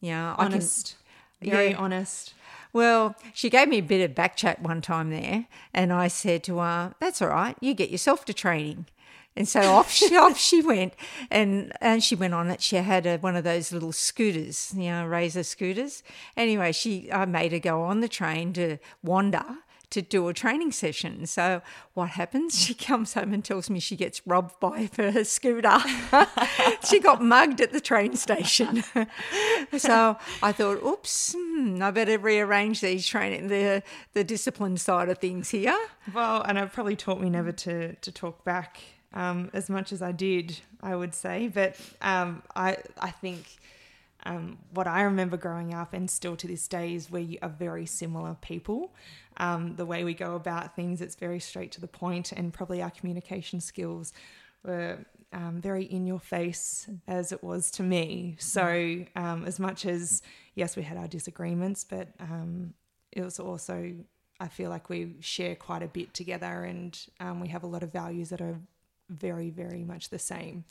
you 0.01 0.13
know, 0.13 0.35
I 0.39 0.45
can 0.45 0.55
honest, 0.55 0.97
very 1.43 1.71
yeah. 1.71 1.77
honest. 1.77 2.35
well, 2.73 3.17
she 3.35 3.51
gave 3.51 3.69
me 3.69 3.79
a 3.79 3.83
bit 3.83 4.03
of 4.03 4.15
back 4.15 4.37
chat 4.37 4.63
one 4.63 4.81
time 4.81 5.11
there, 5.11 5.47
and 5.75 5.93
I 5.93 6.09
said 6.09 6.43
to 6.45 6.59
her, 6.59 6.95
"That's 7.01 7.21
all 7.21 7.29
right. 7.29 7.57
You 7.61 7.75
get 7.75 7.91
yourself 7.91 8.25
to 8.27 8.33
training." 8.33 8.87
And 9.37 9.47
so 9.47 9.61
off 9.61 9.91
she 9.91 10.17
off 10.17 10.39
she 10.39 10.63
went, 10.63 10.95
and 11.31 11.73
and 11.81 12.03
she 12.03 12.15
went 12.15 12.35
on 12.35 12.51
it. 12.51 12.63
She 12.63 12.77
had 12.77 13.07
a, 13.07 13.19
one 13.19 13.37
of 13.37 13.45
those 13.45 13.73
little 13.73 13.93
scooters, 13.93 14.73
you 14.75 14.91
know, 14.91 15.07
razor 15.07 15.43
scooters. 15.43 16.03
Anyway, 16.37 16.73
she 16.73 17.13
I 17.13 17.27
made 17.27 17.53
her 17.53 17.59
go 17.59 17.83
on 17.83 18.01
the 18.01 18.09
train 18.09 18.53
to 18.55 18.79
wander 19.03 19.45
to 19.89 20.03
do 20.03 20.27
a 20.29 20.35
training 20.35 20.73
session. 20.73 21.27
So 21.27 21.63
what 21.95 22.11
happens? 22.11 22.59
She 22.59 22.75
comes 22.91 23.15
home 23.15 23.33
and 23.33 23.45
tells 23.45 23.71
me 23.71 23.79
she 23.79 23.95
gets 23.95 24.21
robbed 24.27 24.59
by 24.59 24.91
her 24.97 25.23
scooter. 25.25 25.79
she 26.89 26.99
got 26.99 27.23
mugged 27.23 27.61
at 27.61 27.73
the 27.73 27.81
train 27.81 28.17
station. 28.17 28.83
so 29.77 30.17
I 30.43 30.53
thought, 30.53 30.83
oops, 30.85 31.35
hmm, 31.39 31.81
I 31.83 31.91
better 31.91 32.19
rearrange 32.19 32.81
these 32.81 33.07
training 33.07 33.49
the 33.49 33.83
the 34.15 34.25
discipline 34.25 34.77
side 34.77 35.09
of 35.09 35.19
things 35.19 35.51
here. 35.51 35.79
Well, 36.13 36.43
and 36.43 36.59
it 36.59 36.73
probably 36.73 36.97
taught 36.97 37.21
me 37.21 37.31
never 37.31 37.53
to 37.53 37.95
to 37.95 38.13
talk 38.13 38.45
back 38.45 38.81
um, 39.17 39.51
as 39.55 39.71
much 39.71 39.93
as 39.93 40.03
I 40.03 40.13
did, 40.13 40.61
I 40.83 40.95
would 40.95 41.15
say. 41.15 41.49
But 41.49 41.81
um, 42.03 42.43
I 42.55 42.77
I 43.01 43.11
think 43.11 43.57
um, 44.25 44.59
what 44.73 44.87
I 44.87 45.03
remember 45.03 45.37
growing 45.37 45.75
up, 45.75 45.95
and 45.95 46.09
still 46.11 46.37
to 46.37 46.47
this 46.47 46.69
day, 46.69 46.95
is 46.95 47.11
we 47.11 47.39
are 47.43 47.49
very 47.49 47.87
similar 47.87 48.37
people. 48.41 48.93
Um, 49.39 49.77
the 49.77 49.87
way 49.87 50.05
we 50.05 50.15
go 50.15 50.35
about 50.35 50.77
things, 50.77 51.01
it's 51.01 51.17
very 51.17 51.41
straight 51.41 51.73
to 51.73 51.81
the 51.81 51.89
point, 51.89 52.31
and 52.31 52.53
probably 52.53 52.83
our 52.83 52.91
communication 52.91 53.61
skills 53.61 54.13
were 54.63 54.99
um, 55.33 55.61
very 55.61 55.85
in 55.85 56.07
your 56.07 56.21
face 56.21 56.89
as 57.09 57.33
it 57.33 57.43
was 57.43 57.71
to 57.73 57.83
me. 57.83 58.37
So, 58.39 59.05
um, 59.17 59.45
as 59.47 59.59
much 59.59 59.87
as 59.87 60.23
yes, 60.55 60.77
we 60.77 60.83
had 60.83 60.99
our 60.99 61.09
disagreements, 61.09 61.85
but 61.85 62.09
it 63.13 63.25
was 63.25 63.41
also 63.41 63.95
I 64.39 64.49
feel 64.49 64.69
like 64.69 64.91
we 64.91 65.15
share 65.21 65.57
quite 65.57 65.83
a 65.83 65.89
bit 65.89 66.13
together, 66.13 66.65
and 66.65 66.99
um, 67.19 67.41
we 67.41 67.49
have 67.49 67.63
a 67.63 67.67
lot 67.67 67.83
of 67.83 67.91
values 67.91 68.29
that 68.29 68.43
are 68.43 68.61
very, 69.09 69.51
very 69.51 69.85
much 69.85 70.11
the 70.11 70.19
same. 70.19 70.65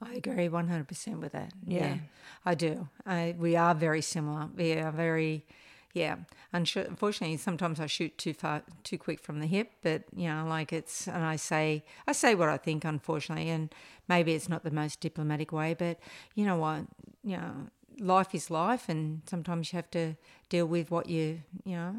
I 0.00 0.14
agree 0.14 0.48
one 0.48 0.68
hundred 0.68 0.88
percent 0.88 1.20
with 1.20 1.32
that. 1.32 1.52
Yeah. 1.66 1.78
Yeah, 1.86 1.96
I 2.44 2.54
do. 2.54 2.88
I, 3.06 3.36
we 3.38 3.54
are 3.54 3.74
very 3.74 4.02
similar. 4.02 4.48
We 4.56 4.72
are 4.72 4.90
very, 4.90 5.46
yeah. 5.94 6.16
Unfortunately, 6.52 7.36
sometimes 7.36 7.78
I 7.78 7.86
shoot 7.86 8.18
too 8.18 8.34
far, 8.34 8.62
too 8.82 8.98
quick 8.98 9.20
from 9.20 9.38
the 9.38 9.46
hip. 9.46 9.70
But 9.82 10.02
you 10.16 10.28
know, 10.28 10.44
like 10.48 10.72
it's, 10.72 11.06
and 11.06 11.24
I 11.24 11.36
say, 11.36 11.84
I 12.06 12.12
say 12.12 12.34
what 12.34 12.48
I 12.48 12.56
think. 12.56 12.84
Unfortunately, 12.84 13.48
and 13.50 13.72
maybe 14.08 14.32
it's 14.32 14.48
not 14.48 14.64
the 14.64 14.72
most 14.72 15.00
diplomatic 15.00 15.52
way, 15.52 15.74
but 15.78 16.00
you 16.34 16.44
know 16.44 16.56
what, 16.56 16.80
you 17.22 17.36
know, 17.36 17.68
life 18.00 18.34
is 18.34 18.50
life, 18.50 18.88
and 18.88 19.22
sometimes 19.26 19.72
you 19.72 19.76
have 19.76 19.90
to 19.92 20.16
deal 20.48 20.66
with 20.66 20.90
what 20.90 21.08
you, 21.08 21.42
you 21.64 21.76
know, 21.76 21.94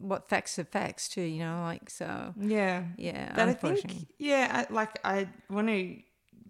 what 0.00 0.28
facts 0.28 0.58
are 0.58 0.64
facts 0.64 1.08
too. 1.08 1.22
You 1.22 1.40
know, 1.40 1.62
like 1.62 1.90
so. 1.90 2.34
Yeah. 2.38 2.84
Yeah, 2.96 3.32
But 3.34 3.48
I 3.48 3.54
think, 3.54 4.06
yeah, 4.18 4.64
I, 4.68 4.72
like 4.72 4.98
I 5.04 5.28
want 5.48 5.68
to 5.68 5.96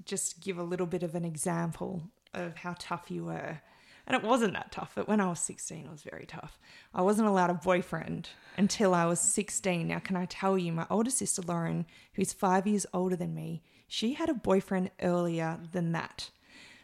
just 0.05 0.41
give 0.41 0.59
a 0.59 0.63
little 0.63 0.87
bit 0.87 1.03
of 1.03 1.15
an 1.15 1.25
example 1.25 2.03
of 2.35 2.57
how 2.57 2.75
tough 2.79 3.11
you 3.11 3.25
were. 3.25 3.61
And 4.07 4.17
it 4.17 4.27
wasn't 4.27 4.55
that 4.55 4.73
tough, 4.73 4.93
but 4.97 5.07
when 5.07 5.21
I 5.21 5.29
was 5.29 5.39
16, 5.41 5.85
it 5.85 5.91
was 5.91 6.03
very 6.03 6.27
tough. 6.27 6.59
I 6.93 7.03
wasn't 7.03 7.29
allowed 7.29 7.51
a 7.51 7.55
boyfriend 7.55 8.31
until 8.57 8.93
I 8.93 9.05
was 9.05 9.21
16. 9.21 9.87
Now, 9.87 10.01
can 10.01 10.17
I 10.17 10.25
tell 10.25 10.59
you, 10.59 10.73
my 10.73 10.87
older 10.91 11.11
sister 11.11 11.43
Lauren, 11.43 11.87
who's 12.15 12.33
five 12.33 12.67
years 12.67 12.87
older 12.93 13.15
than 13.15 13.35
me, 13.35 13.63
she 13.87 14.15
had 14.15 14.29
a 14.29 14.35
boyfriend 14.35 14.91
earlier 15.01 15.61
than 15.71 15.93
that. 15.93 16.31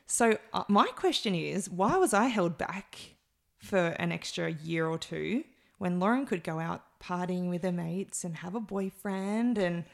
So, 0.06 0.38
uh, 0.52 0.64
my 0.68 0.86
question 0.94 1.34
is 1.34 1.68
why 1.68 1.96
was 1.96 2.14
I 2.14 2.26
held 2.26 2.58
back 2.58 3.16
for 3.58 3.78
an 3.78 4.12
extra 4.12 4.52
year 4.52 4.86
or 4.86 4.98
two 4.98 5.42
when 5.78 6.00
Lauren 6.00 6.26
could 6.26 6.42
go 6.42 6.58
out 6.58 6.82
partying 7.00 7.48
with 7.50 7.62
her 7.62 7.72
mates 7.72 8.24
and 8.24 8.36
have 8.36 8.54
a 8.54 8.60
boyfriend? 8.60 9.58
And 9.58 9.84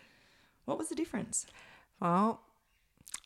what 0.65 0.79
was 0.79 0.89
the 0.89 0.95
difference? 0.95 1.47
Well, 2.01 2.41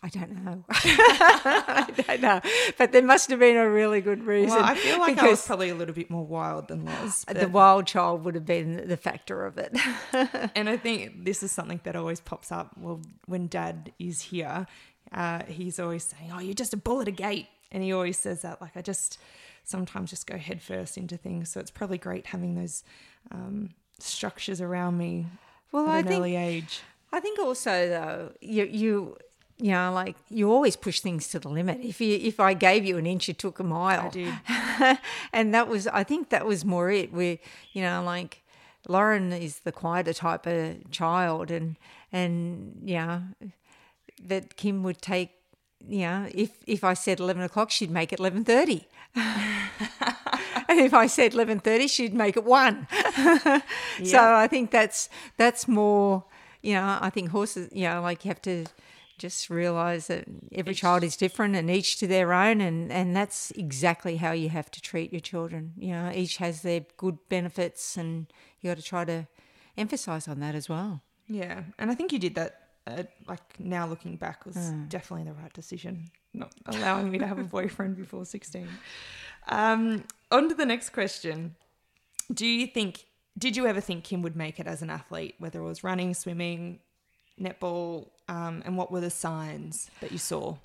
I 0.02 0.08
don't 0.08 0.44
know. 0.44 0.64
I 0.68 1.86
don't 2.06 2.20
know, 2.20 2.40
but 2.76 2.92
there 2.92 3.02
must 3.02 3.30
have 3.30 3.38
been 3.38 3.56
a 3.56 3.68
really 3.68 4.00
good 4.00 4.24
reason. 4.24 4.54
Well, 4.56 4.64
I 4.64 4.74
feel 4.74 4.98
like 4.98 5.18
I 5.18 5.28
was 5.28 5.46
probably 5.46 5.70
a 5.70 5.74
little 5.74 5.94
bit 5.94 6.10
more 6.10 6.24
wild 6.24 6.68
than 6.68 6.84
Loz. 6.84 7.24
the 7.24 7.48
wild 7.48 7.86
child 7.86 8.24
would 8.24 8.34
have 8.34 8.44
been 8.44 8.88
the 8.88 8.96
factor 8.96 9.46
of 9.46 9.56
it. 9.58 9.74
and 10.54 10.68
I 10.68 10.76
think 10.76 11.24
this 11.24 11.42
is 11.42 11.50
something 11.50 11.80
that 11.84 11.96
always 11.96 12.20
pops 12.20 12.52
up. 12.52 12.72
Well, 12.78 13.00
when 13.24 13.46
Dad 13.46 13.92
is 13.98 14.20
here, 14.20 14.66
uh, 15.12 15.44
he's 15.44 15.80
always 15.80 16.04
saying, 16.04 16.30
"Oh, 16.32 16.40
you're 16.40 16.54
just 16.54 16.74
a 16.74 16.76
bull 16.76 17.00
at 17.00 17.08
a 17.08 17.12
gate," 17.12 17.46
and 17.72 17.82
he 17.82 17.92
always 17.92 18.18
says 18.18 18.42
that. 18.42 18.60
Like 18.60 18.76
I 18.76 18.82
just 18.82 19.18
sometimes 19.66 20.10
just 20.10 20.26
go 20.26 20.38
headfirst 20.38 20.96
into 20.96 21.16
things. 21.16 21.50
So 21.50 21.60
it's 21.60 21.70
probably 21.70 21.98
great 21.98 22.26
having 22.26 22.54
those 22.54 22.84
um, 23.30 23.70
structures 23.98 24.60
around 24.60 24.96
me 24.96 25.26
well, 25.72 25.86
at 25.88 25.94
I 25.94 25.98
an 25.98 26.06
think 26.06 26.20
early 26.20 26.36
age. 26.36 26.80
I 27.12 27.20
think 27.20 27.38
also 27.38 27.88
though 27.88 28.32
you 28.40 28.64
you 28.64 29.16
you 29.58 29.70
know 29.72 29.92
like 29.92 30.16
you 30.28 30.50
always 30.50 30.76
push 30.76 31.00
things 31.00 31.28
to 31.28 31.38
the 31.38 31.48
limit. 31.48 31.80
If 31.82 32.00
you 32.00 32.16
if 32.16 32.40
I 32.40 32.54
gave 32.54 32.84
you 32.84 32.96
an 32.96 33.06
inch, 33.06 33.28
you 33.28 33.34
took 33.34 33.58
a 33.58 33.64
mile. 33.64 34.06
I 34.06 34.08
did. 34.08 34.98
and 35.32 35.52
that 35.54 35.68
was 35.68 35.86
I 35.88 36.04
think 36.04 36.30
that 36.30 36.46
was 36.46 36.64
more 36.64 36.90
it. 36.90 37.12
We 37.12 37.40
you 37.72 37.82
know 37.82 38.02
like 38.02 38.42
Lauren 38.88 39.32
is 39.32 39.60
the 39.60 39.72
quieter 39.72 40.12
type 40.12 40.46
of 40.46 40.90
child, 40.90 41.50
and 41.50 41.76
and 42.12 42.80
yeah, 42.84 43.22
that 44.22 44.56
Kim 44.56 44.82
would 44.82 45.02
take. 45.02 45.32
Yeah, 45.88 46.28
if 46.34 46.50
if 46.66 46.82
I 46.84 46.94
said 46.94 47.20
eleven 47.20 47.42
o'clock, 47.42 47.70
she'd 47.70 47.90
make 47.90 48.12
it 48.12 48.18
eleven 48.18 48.44
thirty. 48.44 48.88
and 49.14 50.80
if 50.80 50.92
I 50.94 51.06
said 51.06 51.34
eleven 51.34 51.60
thirty, 51.60 51.86
she'd 51.86 52.14
make 52.14 52.36
it 52.36 52.44
one. 52.44 52.86
So 54.04 54.34
I 54.34 54.46
think 54.46 54.70
that's 54.70 55.08
that's 55.36 55.66
more. 55.66 56.24
You 56.62 56.74
know, 56.74 56.98
I 57.00 57.10
think 57.10 57.30
horses. 57.30 57.70
You 57.72 57.88
know, 57.88 58.02
like 58.02 58.24
you 58.24 58.28
have 58.28 58.42
to 58.42 58.66
just 59.18 59.48
realize 59.48 60.08
that 60.08 60.24
every 60.52 60.74
child 60.74 61.02
is 61.02 61.16
different 61.16 61.56
and 61.56 61.70
each 61.70 61.98
to 61.98 62.06
their 62.06 62.32
own, 62.32 62.60
and 62.60 62.92
and 62.92 63.16
that's 63.16 63.52
exactly 63.52 64.16
how 64.16 64.32
you 64.32 64.48
have 64.50 64.70
to 64.72 64.80
treat 64.80 65.12
your 65.12 65.20
children. 65.20 65.72
You 65.76 65.92
know, 65.92 66.12
each 66.14 66.36
has 66.38 66.62
their 66.62 66.80
good 66.96 67.18
benefits, 67.28 67.96
and 67.96 68.26
you 68.60 68.70
got 68.70 68.76
to 68.76 68.82
try 68.82 69.04
to 69.04 69.26
emphasize 69.78 70.28
on 70.28 70.40
that 70.40 70.54
as 70.54 70.68
well. 70.68 71.02
Yeah, 71.28 71.62
and 71.78 71.90
I 71.90 71.94
think 71.94 72.12
you 72.12 72.18
did 72.18 72.34
that. 72.34 72.65
Uh, 72.86 73.02
like 73.26 73.58
now 73.58 73.86
looking 73.86 74.16
back, 74.16 74.46
was 74.46 74.56
definitely 74.88 75.24
the 75.24 75.32
right 75.32 75.52
decision. 75.52 76.10
Not 76.32 76.52
allowing 76.66 77.10
me 77.10 77.18
to 77.18 77.26
have 77.26 77.38
a 77.38 77.44
boyfriend 77.56 77.96
before 77.96 78.24
sixteen. 78.24 78.68
Um, 79.48 80.04
on 80.30 80.48
to 80.48 80.54
the 80.54 80.66
next 80.66 80.90
question. 80.90 81.56
Do 82.32 82.46
you 82.46 82.66
think? 82.66 83.06
Did 83.38 83.56
you 83.56 83.66
ever 83.66 83.80
think 83.80 84.04
Kim 84.04 84.22
would 84.22 84.36
make 84.36 84.58
it 84.58 84.66
as 84.66 84.82
an 84.82 84.90
athlete, 84.90 85.34
whether 85.38 85.60
it 85.60 85.64
was 85.64 85.84
running, 85.84 86.14
swimming, 86.14 86.80
netball, 87.40 88.08
um, 88.28 88.62
and 88.64 88.76
what 88.78 88.90
were 88.90 89.00
the 89.00 89.10
signs 89.10 89.90
that 90.00 90.10
you 90.12 90.18
saw? 90.18 90.56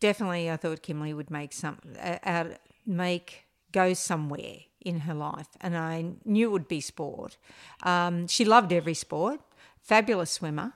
definitely 0.00 0.50
I 0.50 0.56
thought 0.56 0.82
Kimberly 0.82 1.14
would 1.14 1.30
make 1.30 1.52
some 1.52 1.78
uh, 2.00 2.18
out 2.24 2.52
make 2.86 3.44
go 3.72 3.92
somewhere 3.94 4.56
in 4.80 5.00
her 5.00 5.14
life, 5.14 5.48
and 5.60 5.76
I 5.76 6.12
knew 6.24 6.48
it 6.48 6.52
would 6.52 6.68
be 6.68 6.80
sport. 6.80 7.36
Um, 7.82 8.26
she 8.26 8.44
loved 8.44 8.72
every 8.72 8.94
sport, 8.94 9.40
fabulous 9.82 10.30
swimmer, 10.30 10.74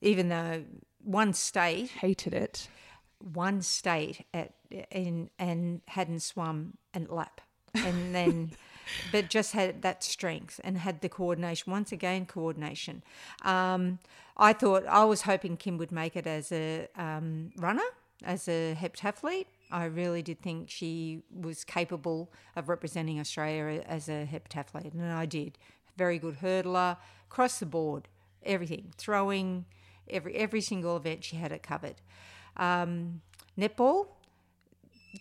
even 0.00 0.28
though 0.28 0.64
one 1.02 1.32
state 1.32 1.90
Hated 1.90 2.34
it. 2.34 2.68
one 3.32 3.62
state 3.62 4.24
at 4.34 4.52
in 4.90 5.30
and 5.38 5.80
hadn't 5.88 6.20
swum 6.20 6.76
a 6.94 7.00
lap, 7.00 7.40
and 7.74 8.14
then. 8.14 8.52
But 9.12 9.28
just 9.28 9.52
had 9.52 9.82
that 9.82 10.02
strength 10.02 10.62
and 10.64 10.78
had 10.78 11.02
the 11.02 11.10
coordination. 11.10 11.70
Once 11.70 11.92
again, 11.92 12.24
coordination. 12.24 13.02
Um, 13.42 13.98
I 14.38 14.54
thought 14.54 14.86
I 14.86 15.04
was 15.04 15.20
hoping 15.22 15.58
Kim 15.58 15.76
would 15.76 15.92
make 15.92 16.16
it 16.16 16.26
as 16.26 16.50
a 16.52 16.88
um, 16.96 17.50
runner, 17.58 17.84
as 18.24 18.48
a 18.48 18.74
heptathlete. 18.80 19.44
I 19.70 19.84
really 19.84 20.22
did 20.22 20.40
think 20.40 20.70
she 20.70 21.22
was 21.30 21.64
capable 21.64 22.32
of 22.56 22.70
representing 22.70 23.20
Australia 23.20 23.82
as 23.86 24.08
a 24.08 24.26
heptathlete, 24.26 24.94
and 24.94 25.12
I 25.12 25.26
did. 25.26 25.58
Very 25.98 26.18
good 26.18 26.38
hurdler, 26.38 26.96
across 27.30 27.58
the 27.58 27.66
board, 27.66 28.08
everything, 28.42 28.92
throwing, 28.96 29.66
every 30.10 30.34
every 30.34 30.60
single 30.60 30.96
event 30.96 31.24
she 31.24 31.36
had 31.36 31.52
it 31.52 31.62
covered. 31.62 31.96
Um, 32.56 33.22
netball, 33.58 34.08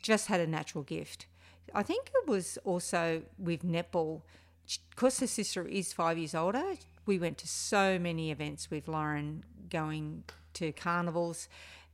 just 0.01 0.27
had 0.27 0.39
a 0.39 0.47
natural 0.47 0.83
gift. 0.83 1.27
I 1.73 1.83
think 1.83 2.09
it 2.15 2.27
was 2.27 2.57
also 2.63 3.23
with 3.37 3.63
netball, 3.63 4.21
because 4.89 5.19
her 5.19 5.27
sister 5.27 5.67
is 5.67 5.93
five 5.93 6.17
years 6.17 6.33
older. 6.33 6.75
We 7.05 7.19
went 7.19 7.37
to 7.39 7.47
so 7.47 7.99
many 7.99 8.31
events 8.31 8.69
with 8.71 8.87
Lauren, 8.87 9.43
going 9.69 10.23
to 10.53 10.71
carnivals. 10.71 11.47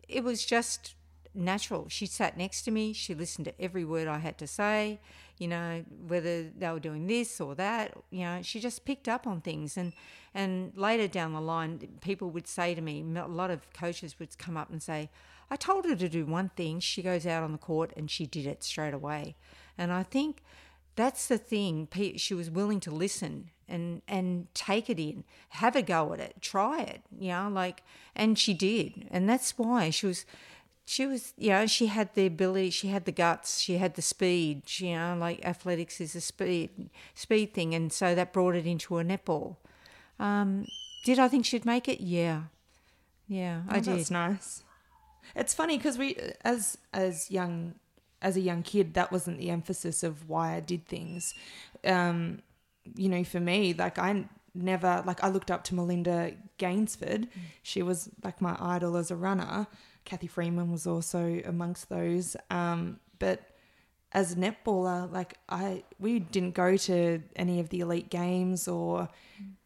It 0.07 0.23
was 0.23 0.45
just 0.45 0.95
natural. 1.35 1.87
She 1.89 2.05
sat 2.05 2.37
next 2.37 2.63
to 2.63 2.71
me. 2.71 2.93
She 2.93 3.15
listened 3.15 3.45
to 3.45 3.61
every 3.61 3.85
word 3.85 4.07
I 4.07 4.19
had 4.19 4.37
to 4.37 4.47
say. 4.47 4.99
You 5.43 5.49
know, 5.49 5.83
whether 6.07 6.35
they 6.43 6.69
were 6.71 6.79
doing 6.79 7.07
this 7.07 7.41
or 7.41 7.53
that. 7.55 7.85
You 8.11 8.23
know, 8.27 8.39
she 8.41 8.59
just 8.59 8.85
picked 8.85 9.07
up 9.15 9.27
on 9.27 9.41
things. 9.41 9.77
And 9.77 9.91
and 10.33 10.71
later 10.75 11.07
down 11.19 11.33
the 11.33 11.41
line, 11.41 11.71
people 12.01 12.29
would 12.29 12.47
say 12.47 12.73
to 12.73 12.81
me, 12.81 13.03
a 13.15 13.27
lot 13.27 13.51
of 13.51 13.59
coaches 13.73 14.11
would 14.19 14.37
come 14.37 14.57
up 14.61 14.69
and 14.71 14.81
say, 14.81 15.09
I 15.53 15.55
told 15.57 15.85
her 15.85 15.97
to 15.97 16.09
do 16.09 16.25
one 16.25 16.49
thing. 16.55 16.79
She 16.79 17.01
goes 17.01 17.25
out 17.27 17.43
on 17.43 17.51
the 17.51 17.57
court 17.57 17.91
and 17.97 18.09
she 18.09 18.25
did 18.25 18.45
it 18.47 18.63
straight 18.63 18.93
away. 18.93 19.35
And 19.77 19.91
I 19.91 20.03
think 20.03 20.41
that's 20.95 21.27
the 21.27 21.37
thing. 21.37 21.87
She 22.15 22.33
was 22.33 22.49
willing 22.49 22.79
to 22.81 22.91
listen 22.91 23.49
and 23.67 24.01
and 24.07 24.47
take 24.53 24.89
it 24.89 24.99
in, 24.99 25.23
have 25.49 25.75
a 25.75 25.81
go 25.81 26.13
at 26.13 26.19
it, 26.19 26.35
try 26.41 26.81
it. 26.81 27.01
You 27.19 27.29
know, 27.33 27.49
like, 27.51 27.83
and 28.15 28.39
she 28.39 28.53
did, 28.53 29.07
and 29.11 29.29
that's 29.29 29.57
why 29.57 29.89
she 29.89 30.07
was. 30.07 30.25
She 30.85 31.05
was, 31.05 31.33
you 31.37 31.49
know, 31.49 31.65
she 31.65 31.87
had 31.87 32.13
the 32.13 32.25
ability, 32.25 32.69
she 32.69 32.89
had 32.89 33.05
the 33.05 33.11
guts, 33.13 33.59
she 33.59 33.77
had 33.77 33.95
the 33.95 34.01
speed. 34.01 34.63
She, 34.65 34.89
you 34.89 34.95
know, 34.97 35.15
like 35.17 35.43
athletics 35.45 36.01
is 36.01 36.13
a 36.15 36.21
speed 36.21 36.89
speed 37.13 37.53
thing, 37.53 37.73
and 37.73 37.91
so 37.91 38.13
that 38.15 38.33
brought 38.33 38.55
it 38.55 38.65
into 38.65 38.97
a 38.97 39.03
netball. 39.03 39.55
Um, 40.19 40.65
did 41.05 41.19
I 41.19 41.27
think 41.29 41.45
she'd 41.45 41.65
make 41.65 41.87
it? 41.87 42.01
Yeah, 42.01 42.43
yeah, 43.27 43.61
I 43.69 43.77
Oh, 43.77 43.81
did. 43.81 43.97
That's 43.97 44.11
nice. 44.11 44.63
It's 45.35 45.53
funny 45.53 45.77
because 45.77 45.97
we, 45.97 46.17
as 46.43 46.77
as 46.93 47.31
young, 47.31 47.75
as 48.21 48.35
a 48.35 48.41
young 48.41 48.61
kid, 48.61 48.93
that 48.95 49.11
wasn't 49.11 49.37
the 49.37 49.49
emphasis 49.51 50.03
of 50.03 50.29
why 50.29 50.55
I 50.55 50.59
did 50.59 50.85
things. 50.85 51.33
Um, 51.85 52.41
you 52.95 53.07
know, 53.07 53.23
for 53.23 53.39
me, 53.39 53.73
like 53.73 53.97
I 53.97 54.25
never, 54.53 55.01
like 55.05 55.23
I 55.23 55.29
looked 55.29 55.49
up 55.49 55.63
to 55.65 55.75
Melinda 55.75 56.33
Gainsford. 56.57 57.29
She 57.63 57.81
was 57.81 58.09
like 58.21 58.41
my 58.41 58.57
idol 58.59 58.97
as 58.97 59.09
a 59.11 59.15
runner. 59.15 59.67
Cathy 60.05 60.27
Freeman 60.27 60.71
was 60.71 60.85
also 60.87 61.41
amongst 61.45 61.89
those. 61.89 62.35
Um, 62.49 62.99
but 63.19 63.49
as 64.11 64.33
a 64.33 64.35
netballer, 64.35 65.11
like 65.11 65.35
I, 65.49 65.83
we 65.99 66.19
didn't 66.19 66.53
go 66.53 66.77
to 66.77 67.21
any 67.35 67.59
of 67.59 67.69
the 67.69 67.79
elite 67.79 68.09
games 68.09 68.67
or, 68.67 69.09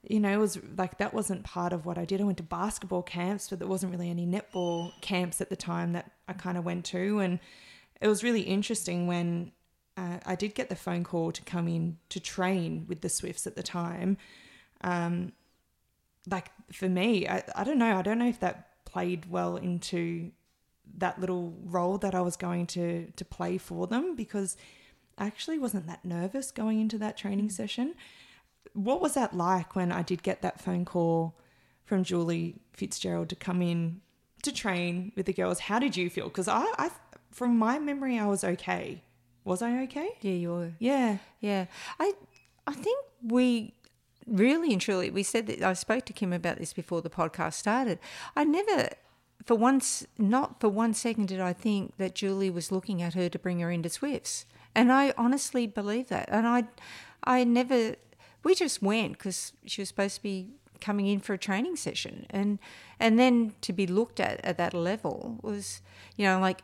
you 0.03 0.19
know, 0.19 0.31
it 0.31 0.37
was 0.37 0.59
like 0.77 0.99
that 0.99 1.13
wasn't 1.13 1.43
part 1.43 1.73
of 1.73 1.85
what 1.85 1.97
I 1.97 2.05
did. 2.05 2.21
I 2.21 2.23
went 2.23 2.37
to 2.37 2.43
basketball 2.43 3.03
camps, 3.03 3.49
but 3.49 3.59
there 3.59 3.67
wasn't 3.67 3.91
really 3.91 4.09
any 4.09 4.25
netball 4.25 4.91
camps 5.01 5.41
at 5.41 5.49
the 5.49 5.55
time 5.55 5.93
that 5.93 6.11
I 6.27 6.33
kind 6.33 6.57
of 6.57 6.63
went 6.63 6.85
to. 6.85 7.19
And 7.19 7.39
it 7.99 8.07
was 8.07 8.23
really 8.23 8.41
interesting 8.41 9.05
when 9.07 9.51
uh, 9.97 10.19
I 10.25 10.35
did 10.35 10.55
get 10.55 10.69
the 10.69 10.75
phone 10.75 11.03
call 11.03 11.31
to 11.33 11.41
come 11.41 11.67
in 11.67 11.97
to 12.09 12.19
train 12.19 12.85
with 12.87 13.01
the 13.01 13.09
Swifts 13.09 13.47
at 13.47 13.55
the 13.55 13.63
time. 13.63 14.17
Um, 14.81 15.33
like 16.29 16.51
for 16.71 16.87
me, 16.87 17.27
I, 17.27 17.43
I 17.55 17.63
don't 17.63 17.79
know. 17.79 17.97
I 17.97 18.01
don't 18.01 18.19
know 18.19 18.27
if 18.27 18.39
that 18.39 18.67
played 18.97 19.29
well 19.29 19.57
into 19.57 20.31
that 20.97 21.19
little 21.19 21.53
role 21.63 21.99
that 21.99 22.15
I 22.15 22.21
was 22.21 22.35
going 22.35 22.65
to 22.67 23.11
to 23.15 23.25
play 23.25 23.59
for 23.59 23.85
them 23.85 24.15
because 24.15 24.57
I 25.19 25.27
actually 25.27 25.59
wasn't 25.59 25.85
that 25.85 26.03
nervous 26.03 26.49
going 26.49 26.79
into 26.81 26.97
that 26.97 27.15
training 27.15 27.49
mm. 27.49 27.51
session. 27.51 27.93
What 28.73 28.99
was 28.99 29.13
that 29.13 29.35
like 29.35 29.75
when 29.75 29.91
I 29.91 30.01
did 30.01 30.23
get 30.23 30.41
that 30.41 30.59
phone 30.59 30.83
call 30.83 31.37
from 31.85 32.03
Julie 32.03 32.55
Fitzgerald 32.73 33.29
to 33.29 33.35
come 33.35 33.61
in 33.61 34.01
to 34.41 34.51
train 34.51 35.11
with 35.15 35.27
the 35.27 35.33
girls? 35.33 35.59
How 35.59 35.77
did 35.77 35.95
you 35.95 36.09
feel? 36.09 36.27
Because 36.27 36.47
I, 36.47 36.65
I, 36.77 36.89
from 37.31 37.55
my 37.57 37.77
memory, 37.77 38.17
I 38.17 38.25
was 38.25 38.43
okay. 38.43 39.03
Was 39.43 39.61
I 39.61 39.83
okay? 39.83 40.09
Yeah, 40.21 40.33
you 40.43 40.49
were. 40.49 40.71
Yeah. 40.79 41.19
Yeah, 41.39 41.65
I 41.99 42.13
I 42.65 42.73
think 42.73 43.05
we 43.21 43.73
really 44.27 44.73
and 44.73 44.81
truly, 44.81 45.09
we 45.09 45.23
said 45.23 45.47
that 45.47 45.61
I 45.61 45.73
spoke 45.73 46.05
to 46.05 46.13
Kim 46.13 46.33
about 46.33 46.57
this 46.57 46.73
before 46.73 47.01
the 47.01 47.09
podcast 47.09 47.53
started. 47.53 47.99
I 48.35 48.43
never, 48.43 48.89
for 49.45 49.55
once, 49.55 50.05
not 50.17 50.59
for 50.59 50.69
one 50.69 50.93
second, 50.93 51.29
did 51.29 51.39
I 51.39 51.53
think 51.53 51.97
that 51.97 52.15
Julie 52.15 52.49
was 52.49 52.71
looking 52.71 53.01
at 53.01 53.13
her 53.13 53.29
to 53.29 53.39
bring 53.39 53.59
her 53.59 53.71
into 53.71 53.89
Swifts, 53.89 54.45
and 54.75 54.91
I 54.91 55.13
honestly 55.17 55.65
believe 55.65 56.09
that. 56.09 56.29
And 56.29 56.47
I, 56.47 56.65
I 57.23 57.43
never. 57.43 57.95
We 58.43 58.53
just 58.55 58.81
went 58.81 59.13
because 59.13 59.53
she 59.65 59.81
was 59.81 59.89
supposed 59.89 60.17
to 60.17 60.23
be 60.23 60.51
coming 60.79 61.07
in 61.07 61.19
for 61.19 61.33
a 61.33 61.37
training 61.37 61.75
session, 61.75 62.27
and 62.29 62.59
and 62.99 63.17
then 63.17 63.53
to 63.61 63.73
be 63.73 63.87
looked 63.87 64.19
at 64.19 64.43
at 64.43 64.57
that 64.57 64.73
level 64.73 65.39
was, 65.41 65.81
you 66.15 66.25
know, 66.25 66.39
like 66.39 66.61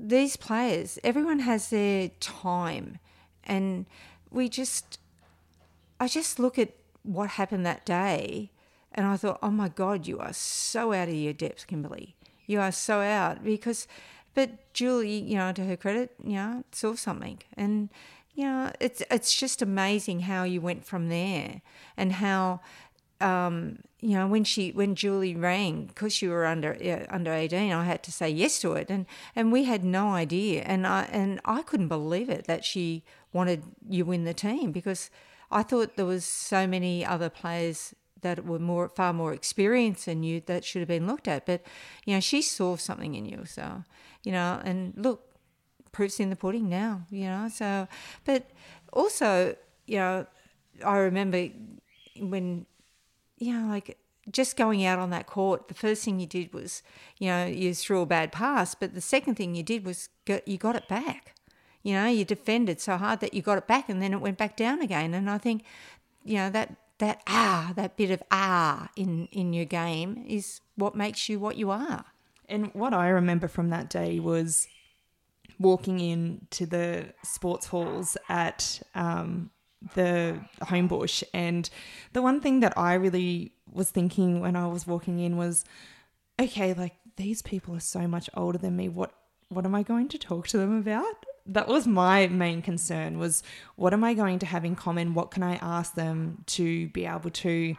these 0.00 0.36
players. 0.36 0.98
Everyone 1.04 1.40
has 1.40 1.70
their 1.70 2.08
time, 2.20 2.98
and 3.44 3.86
we 4.30 4.48
just 4.48 4.98
I 6.00 6.08
just 6.08 6.38
look 6.38 6.58
at 6.58 6.70
what 7.02 7.30
happened 7.30 7.64
that 7.66 7.84
day 7.84 8.50
and 8.92 9.06
I 9.06 9.16
thought, 9.16 9.38
oh 9.42 9.50
my 9.50 9.68
God, 9.68 10.06
you 10.06 10.18
are 10.18 10.32
so 10.32 10.92
out 10.92 11.08
of 11.08 11.14
your 11.14 11.32
depth, 11.32 11.66
Kimberly. 11.66 12.16
You 12.46 12.60
are 12.60 12.72
so 12.72 13.00
out 13.00 13.44
because, 13.44 13.86
but 14.34 14.72
Julie, 14.72 15.18
you 15.18 15.36
know, 15.36 15.52
to 15.52 15.64
her 15.64 15.76
credit, 15.76 16.14
you 16.22 16.34
know, 16.34 16.64
saw 16.72 16.94
something. 16.94 17.38
And, 17.56 17.90
you 18.34 18.44
know, 18.44 18.72
it's, 18.80 19.02
it's 19.10 19.34
just 19.34 19.60
amazing 19.60 20.20
how 20.20 20.44
you 20.44 20.60
went 20.60 20.84
from 20.84 21.08
there 21.08 21.60
and 21.96 22.12
how, 22.12 22.60
um, 23.20 23.80
you 24.00 24.16
know, 24.16 24.28
when 24.28 24.44
she 24.44 24.70
when 24.70 24.94
Julie 24.94 25.34
rang 25.34 25.86
because 25.86 26.22
you 26.22 26.30
were 26.30 26.46
under 26.46 26.74
uh, 26.74 27.12
under 27.12 27.32
eighteen, 27.32 27.72
I 27.72 27.84
had 27.84 28.02
to 28.04 28.12
say 28.12 28.30
yes 28.30 28.60
to 28.60 28.74
it, 28.74 28.90
and 28.90 29.06
and 29.34 29.50
we 29.50 29.64
had 29.64 29.82
no 29.82 30.10
idea, 30.10 30.62
and 30.62 30.86
I 30.86 31.08
and 31.10 31.40
I 31.44 31.62
couldn't 31.62 31.88
believe 31.88 32.30
it 32.30 32.46
that 32.46 32.64
she 32.64 33.02
wanted 33.32 33.64
you 33.88 34.12
in 34.12 34.24
the 34.24 34.34
team 34.34 34.70
because 34.70 35.10
I 35.50 35.62
thought 35.62 35.96
there 35.96 36.06
was 36.06 36.24
so 36.24 36.66
many 36.66 37.04
other 37.04 37.30
players 37.30 37.94
that 38.20 38.44
were 38.44 38.58
more 38.58 38.88
far 38.88 39.12
more 39.12 39.32
experienced 39.32 40.06
than 40.06 40.22
you 40.22 40.40
that 40.46 40.64
should 40.64 40.80
have 40.80 40.88
been 40.88 41.06
looked 41.06 41.28
at. 41.28 41.46
But 41.46 41.62
you 42.04 42.14
know, 42.14 42.20
she 42.20 42.42
saw 42.42 42.76
something 42.76 43.14
in 43.14 43.24
you, 43.24 43.44
so 43.44 43.84
you 44.24 44.32
know, 44.32 44.60
and 44.64 44.92
look, 44.96 45.22
proof's 45.92 46.20
in 46.20 46.30
the 46.30 46.36
pudding 46.36 46.68
now. 46.68 47.02
You 47.10 47.26
know, 47.26 47.48
so 47.52 47.88
but 48.24 48.50
also, 48.92 49.56
you 49.86 49.98
know, 49.98 50.26
I 50.84 50.96
remember 50.98 51.48
when 52.18 52.66
you 53.38 53.52
know, 53.52 53.68
like 53.68 53.98
just 54.30 54.56
going 54.56 54.84
out 54.84 54.98
on 54.98 55.10
that 55.10 55.26
court, 55.26 55.68
the 55.68 55.74
first 55.74 56.04
thing 56.04 56.20
you 56.20 56.26
did 56.26 56.52
was, 56.52 56.82
you 57.18 57.28
know, 57.28 57.46
you 57.46 57.74
threw 57.74 58.02
a 58.02 58.06
bad 58.06 58.32
pass, 58.32 58.74
but 58.74 58.94
the 58.94 59.00
second 59.00 59.36
thing 59.36 59.54
you 59.54 59.62
did 59.62 59.84
was 59.84 60.08
go, 60.24 60.40
you 60.44 60.58
got 60.58 60.76
it 60.76 60.88
back. 60.88 61.34
You 61.82 61.94
know, 61.94 62.06
you 62.06 62.24
defended 62.24 62.80
so 62.80 62.96
hard 62.96 63.20
that 63.20 63.34
you 63.34 63.42
got 63.42 63.58
it 63.58 63.66
back 63.66 63.88
and 63.88 64.02
then 64.02 64.12
it 64.12 64.20
went 64.20 64.38
back 64.38 64.56
down 64.56 64.80
again. 64.80 65.14
And 65.14 65.30
I 65.30 65.38
think, 65.38 65.64
you 66.24 66.36
know, 66.36 66.50
that 66.50 66.76
that 66.98 67.22
ah, 67.26 67.72
that 67.76 67.96
bit 67.96 68.10
of 68.10 68.22
ah 68.30 68.88
in 68.96 69.26
in 69.32 69.52
your 69.52 69.64
game 69.64 70.24
is 70.26 70.60
what 70.76 70.94
makes 70.94 71.28
you 71.28 71.38
what 71.38 71.56
you 71.56 71.70
are. 71.70 72.04
And 72.48 72.72
what 72.74 72.94
I 72.94 73.08
remember 73.08 73.46
from 73.46 73.70
that 73.70 73.90
day 73.90 74.18
was 74.18 74.68
walking 75.58 76.00
in 76.00 76.46
to 76.50 76.66
the 76.66 77.06
sports 77.22 77.66
halls 77.66 78.16
at 78.28 78.80
um, 78.94 79.50
the 79.94 80.40
Homebush, 80.62 81.22
and 81.34 81.68
the 82.12 82.22
one 82.22 82.40
thing 82.40 82.60
that 82.60 82.76
I 82.76 82.94
really 82.94 83.52
was 83.70 83.90
thinking 83.90 84.40
when 84.40 84.56
I 84.56 84.66
was 84.66 84.86
walking 84.86 85.18
in 85.18 85.36
was, 85.36 85.64
okay, 86.40 86.72
like 86.72 86.94
these 87.16 87.42
people 87.42 87.74
are 87.74 87.80
so 87.80 88.06
much 88.08 88.30
older 88.34 88.58
than 88.58 88.76
me. 88.76 88.88
What 88.88 89.12
what 89.48 89.64
am 89.64 89.74
I 89.74 89.82
going 89.82 90.08
to 90.08 90.18
talk 90.18 90.48
to 90.48 90.58
them 90.58 90.76
about? 90.76 91.24
That 91.48 91.66
was 91.66 91.86
my 91.86 92.26
main 92.28 92.62
concern 92.62 93.18
was 93.18 93.42
what 93.76 93.92
am 93.92 94.04
I 94.04 94.14
going 94.14 94.38
to 94.40 94.46
have 94.46 94.64
in 94.64 94.76
common? 94.76 95.14
What 95.14 95.30
can 95.30 95.42
I 95.42 95.56
ask 95.56 95.94
them 95.94 96.44
to 96.48 96.88
be 96.88 97.06
able 97.06 97.30
to, 97.30 97.74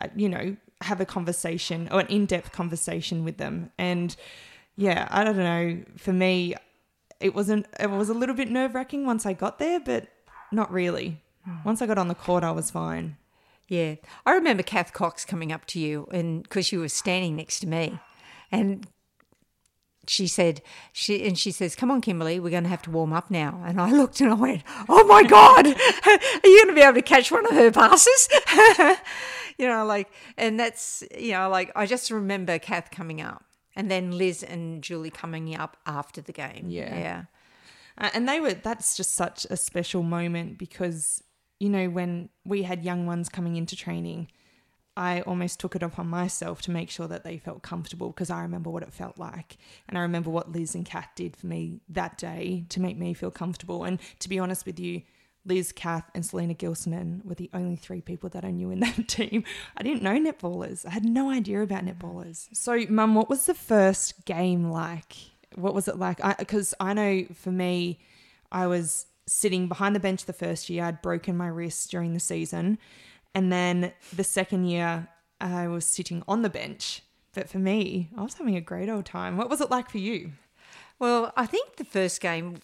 uh, 0.00 0.08
you 0.16 0.28
know, 0.28 0.56
have 0.82 1.00
a 1.00 1.04
conversation 1.04 1.88
or 1.90 2.00
an 2.00 2.06
in-depth 2.06 2.52
conversation 2.52 3.24
with 3.24 3.36
them? 3.36 3.70
And 3.78 4.14
yeah, 4.76 5.08
I 5.10 5.24
don't 5.24 5.36
know. 5.36 5.82
For 5.96 6.12
me, 6.12 6.54
it 7.20 7.34
wasn't. 7.34 7.66
It 7.80 7.90
was 7.90 8.08
a 8.08 8.14
little 8.14 8.34
bit 8.34 8.50
nerve-wracking 8.50 9.04
once 9.04 9.26
I 9.26 9.32
got 9.32 9.58
there, 9.58 9.80
but 9.80 10.06
not 10.52 10.72
really. 10.72 11.20
Hmm. 11.44 11.56
Once 11.64 11.82
I 11.82 11.86
got 11.86 11.98
on 11.98 12.08
the 12.08 12.14
court, 12.14 12.44
I 12.44 12.52
was 12.52 12.70
fine. 12.70 13.16
Yeah, 13.68 13.96
I 14.24 14.32
remember 14.32 14.62
Kath 14.62 14.94
Cox 14.94 15.26
coming 15.26 15.52
up 15.52 15.66
to 15.66 15.80
you, 15.80 16.08
and 16.10 16.42
because 16.42 16.72
you 16.72 16.80
were 16.80 16.88
standing 16.88 17.36
next 17.36 17.60
to 17.60 17.66
me, 17.66 17.98
and 18.50 18.86
she 20.08 20.26
said 20.26 20.62
she 20.92 21.26
and 21.26 21.38
she 21.38 21.50
says 21.50 21.76
come 21.76 21.90
on 21.90 22.00
kimberly 22.00 22.40
we're 22.40 22.50
going 22.50 22.62
to 22.62 22.68
have 22.68 22.82
to 22.82 22.90
warm 22.90 23.12
up 23.12 23.30
now. 23.30 23.62
And 23.66 23.80
i 23.80 23.90
looked 23.90 24.20
and 24.20 24.30
i 24.30 24.34
went 24.34 24.62
oh 24.88 25.04
my 25.04 25.22
god 25.22 25.66
are 26.06 26.48
you 26.48 26.64
going 26.64 26.68
to 26.68 26.74
be 26.74 26.80
able 26.80 26.94
to 26.94 27.02
catch 27.02 27.30
one 27.30 27.46
of 27.46 27.52
her 27.52 27.70
passes? 27.70 28.28
You 29.58 29.66
know 29.66 29.84
like 29.84 30.08
and 30.36 30.58
that's 30.58 31.02
you 31.18 31.32
know 31.32 31.48
like 31.48 31.72
i 31.74 31.84
just 31.84 32.12
remember 32.12 32.60
kath 32.60 32.92
coming 32.92 33.20
up 33.20 33.44
and 33.74 33.90
then 33.90 34.16
liz 34.16 34.44
and 34.44 34.82
julie 34.82 35.10
coming 35.10 35.54
up 35.56 35.76
after 35.84 36.20
the 36.20 36.32
game. 36.32 36.66
Yeah. 36.68 36.96
Yeah. 36.96 37.22
And 38.14 38.28
they 38.28 38.38
were 38.38 38.54
that's 38.54 38.96
just 38.96 39.14
such 39.14 39.46
a 39.50 39.56
special 39.56 40.04
moment 40.04 40.58
because 40.58 41.24
you 41.58 41.68
know 41.68 41.88
when 41.88 42.28
we 42.44 42.62
had 42.62 42.84
young 42.84 43.04
ones 43.04 43.28
coming 43.28 43.56
into 43.56 43.74
training 43.74 44.28
I 44.98 45.20
almost 45.20 45.60
took 45.60 45.76
it 45.76 45.82
upon 45.84 46.08
myself 46.08 46.60
to 46.62 46.72
make 46.72 46.90
sure 46.90 47.06
that 47.06 47.22
they 47.22 47.38
felt 47.38 47.62
comfortable 47.62 48.08
because 48.08 48.30
I 48.30 48.42
remember 48.42 48.68
what 48.68 48.82
it 48.82 48.92
felt 48.92 49.16
like. 49.16 49.56
And 49.88 49.96
I 49.96 50.02
remember 50.02 50.28
what 50.28 50.50
Liz 50.50 50.74
and 50.74 50.84
Kath 50.84 51.10
did 51.14 51.36
for 51.36 51.46
me 51.46 51.78
that 51.88 52.18
day 52.18 52.64
to 52.70 52.80
make 52.80 52.98
me 52.98 53.14
feel 53.14 53.30
comfortable. 53.30 53.84
And 53.84 54.00
to 54.18 54.28
be 54.28 54.40
honest 54.40 54.66
with 54.66 54.80
you, 54.80 55.02
Liz, 55.44 55.70
Kath, 55.70 56.10
and 56.16 56.26
Selina 56.26 56.52
Gilsenan 56.52 57.24
were 57.24 57.36
the 57.36 57.48
only 57.54 57.76
three 57.76 58.00
people 58.00 58.28
that 58.30 58.44
I 58.44 58.50
knew 58.50 58.72
in 58.72 58.80
that 58.80 59.06
team. 59.06 59.44
I 59.76 59.84
didn't 59.84 60.02
know 60.02 60.18
netballers. 60.18 60.84
I 60.84 60.90
had 60.90 61.04
no 61.04 61.30
idea 61.30 61.62
about 61.62 61.86
netballers. 61.86 62.48
So, 62.52 62.84
Mum, 62.88 63.14
what 63.14 63.30
was 63.30 63.46
the 63.46 63.54
first 63.54 64.24
game 64.24 64.68
like? 64.68 65.14
What 65.54 65.74
was 65.74 65.86
it 65.86 65.96
like? 65.96 66.18
Because 66.40 66.74
I, 66.80 66.90
I 66.90 66.92
know 66.94 67.24
for 67.34 67.52
me, 67.52 68.00
I 68.50 68.66
was 68.66 69.06
sitting 69.28 69.68
behind 69.68 69.94
the 69.94 70.00
bench 70.00 70.24
the 70.24 70.32
first 70.32 70.68
year. 70.68 70.82
I'd 70.82 71.02
broken 71.02 71.36
my 71.36 71.46
wrist 71.46 71.88
during 71.92 72.14
the 72.14 72.20
season. 72.20 72.78
And 73.34 73.52
then 73.52 73.92
the 74.14 74.24
second 74.24 74.66
year, 74.66 75.08
I 75.40 75.68
was 75.68 75.84
sitting 75.84 76.22
on 76.26 76.42
the 76.42 76.50
bench. 76.50 77.02
But 77.34 77.48
for 77.48 77.58
me, 77.58 78.10
I 78.16 78.22
was 78.22 78.34
having 78.34 78.56
a 78.56 78.60
great 78.60 78.88
old 78.88 79.04
time. 79.04 79.36
What 79.36 79.50
was 79.50 79.60
it 79.60 79.70
like 79.70 79.90
for 79.90 79.98
you? 79.98 80.32
Well, 80.98 81.32
I 81.36 81.46
think 81.46 81.76
the 81.76 81.84
first 81.84 82.20
game, 82.20 82.56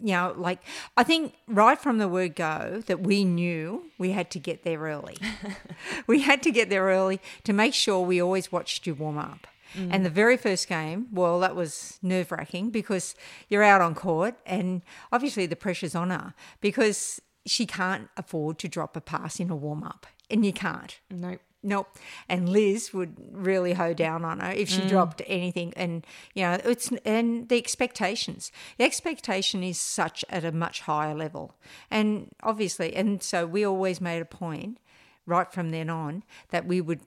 you 0.00 0.12
know, 0.12 0.34
like 0.36 0.60
I 0.96 1.04
think 1.04 1.34
right 1.46 1.78
from 1.78 1.98
the 1.98 2.08
word 2.08 2.34
go 2.34 2.82
that 2.86 3.00
we 3.00 3.24
knew 3.24 3.84
we 3.98 4.10
had 4.10 4.30
to 4.32 4.40
get 4.40 4.64
there 4.64 4.80
early. 4.80 5.16
we 6.06 6.22
had 6.22 6.42
to 6.42 6.50
get 6.50 6.70
there 6.70 6.84
early 6.84 7.20
to 7.44 7.52
make 7.52 7.74
sure 7.74 8.00
we 8.00 8.20
always 8.20 8.50
watched 8.50 8.86
you 8.86 8.94
warm 8.94 9.18
up. 9.18 9.46
Mm. 9.74 9.88
And 9.92 10.06
the 10.06 10.10
very 10.10 10.36
first 10.36 10.68
game, 10.68 11.06
well, 11.12 11.40
that 11.40 11.54
was 11.54 11.98
nerve 12.02 12.32
wracking 12.32 12.70
because 12.70 13.14
you're 13.48 13.62
out 13.62 13.80
on 13.80 13.94
court 13.94 14.34
and 14.46 14.82
obviously 15.12 15.46
the 15.46 15.56
pressure's 15.56 15.94
on 15.94 16.10
her 16.10 16.34
because 16.60 17.20
she 17.46 17.66
can't 17.66 18.08
afford 18.16 18.58
to 18.58 18.68
drop 18.68 18.96
a 18.96 19.00
pass 19.00 19.40
in 19.40 19.50
a 19.50 19.56
warm 19.56 19.82
up, 19.82 20.06
and 20.30 20.44
you 20.44 20.52
can't. 20.52 20.98
Nope. 21.10 21.40
Nope. 21.62 21.98
And 22.28 22.48
Liz 22.48 22.94
would 22.94 23.16
really 23.32 23.72
hoe 23.72 23.92
down 23.92 24.24
on 24.24 24.38
her 24.38 24.52
if 24.52 24.68
she 24.68 24.82
mm. 24.82 24.88
dropped 24.88 25.20
anything. 25.26 25.72
And, 25.74 26.06
you 26.32 26.44
know, 26.44 26.60
it's, 26.64 26.92
and 27.04 27.48
the 27.48 27.56
expectations. 27.56 28.52
The 28.78 28.84
expectation 28.84 29.64
is 29.64 29.76
such 29.76 30.24
at 30.30 30.44
a 30.44 30.52
much 30.52 30.82
higher 30.82 31.14
level. 31.14 31.56
And 31.90 32.28
obviously, 32.40 32.94
and 32.94 33.20
so 33.20 33.46
we 33.46 33.64
always 33.64 34.00
made 34.00 34.22
a 34.22 34.26
point 34.26 34.78
right 35.26 35.52
from 35.52 35.70
then 35.70 35.90
on 35.90 36.22
that 36.50 36.66
we 36.66 36.80
would 36.80 37.00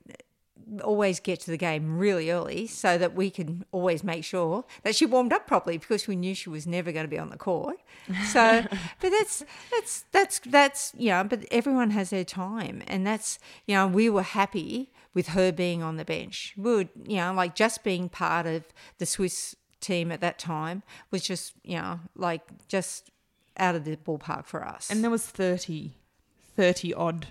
always 0.84 1.20
get 1.20 1.40
to 1.42 1.52
the 1.52 1.58
game 1.58 1.98
really 1.98 2.32
early 2.32 2.68
so 2.68 2.98
that 2.98 3.16
we 3.16 3.30
can 3.30 3.66
always 3.72 4.04
make 4.04 4.24
sure 4.24 4.66
that 4.84 4.96
she 4.96 5.06
warmed 5.06 5.34
up 5.34 5.48
properly 5.48 5.78
because 5.78 6.08
we 6.08 6.16
knew 6.16 6.36
she 6.36 6.50
was 6.50 6.68
never 6.68 6.92
going 6.92 7.06
to 7.06 7.10
be 7.10 7.18
on 7.18 7.30
the 7.30 7.38
court. 7.38 7.78
So, 8.28 8.64
but 9.02 9.10
that's 9.10 9.44
that's 9.72 10.06
that's 10.12 10.40
that's 10.40 10.94
you 10.98 11.10
know, 11.10 11.24
but 11.24 11.46
everyone 11.52 11.92
has 11.92 12.10
their 12.10 12.24
time, 12.24 12.84
and 12.88 13.06
that's 13.06 13.40
you 13.66 13.76
know, 13.76 13.88
we 13.88 14.10
were 14.10 14.24
happy 14.24 14.92
with 15.14 15.30
her 15.30 15.52
being 15.52 15.82
on 15.82 15.98
the 15.98 16.06
bench. 16.06 16.54
We 16.58 16.76
would 16.76 16.90
you 17.06 17.18
know, 17.18 17.34
like 17.34 17.56
just 17.56 17.84
being 17.84 18.10
part 18.10 18.46
of 18.46 18.64
the 18.98 19.06
Swifts 19.06 19.56
team 19.82 20.12
at 20.12 20.22
that 20.22 20.38
time 20.38 20.84
was 21.12 21.24
just 21.24 21.54
you 21.64 21.78
know, 21.78 22.00
like 22.16 22.42
just 22.68 23.10
out 23.58 23.76
of 23.76 23.86
the 23.86 23.98
ballpark 23.98 24.46
for 24.46 24.66
us. 24.66 24.90
And 24.90 25.04
there 25.04 25.12
was 25.12 25.26
30, 25.26 25.96
30 26.56 26.94
odd 26.94 27.28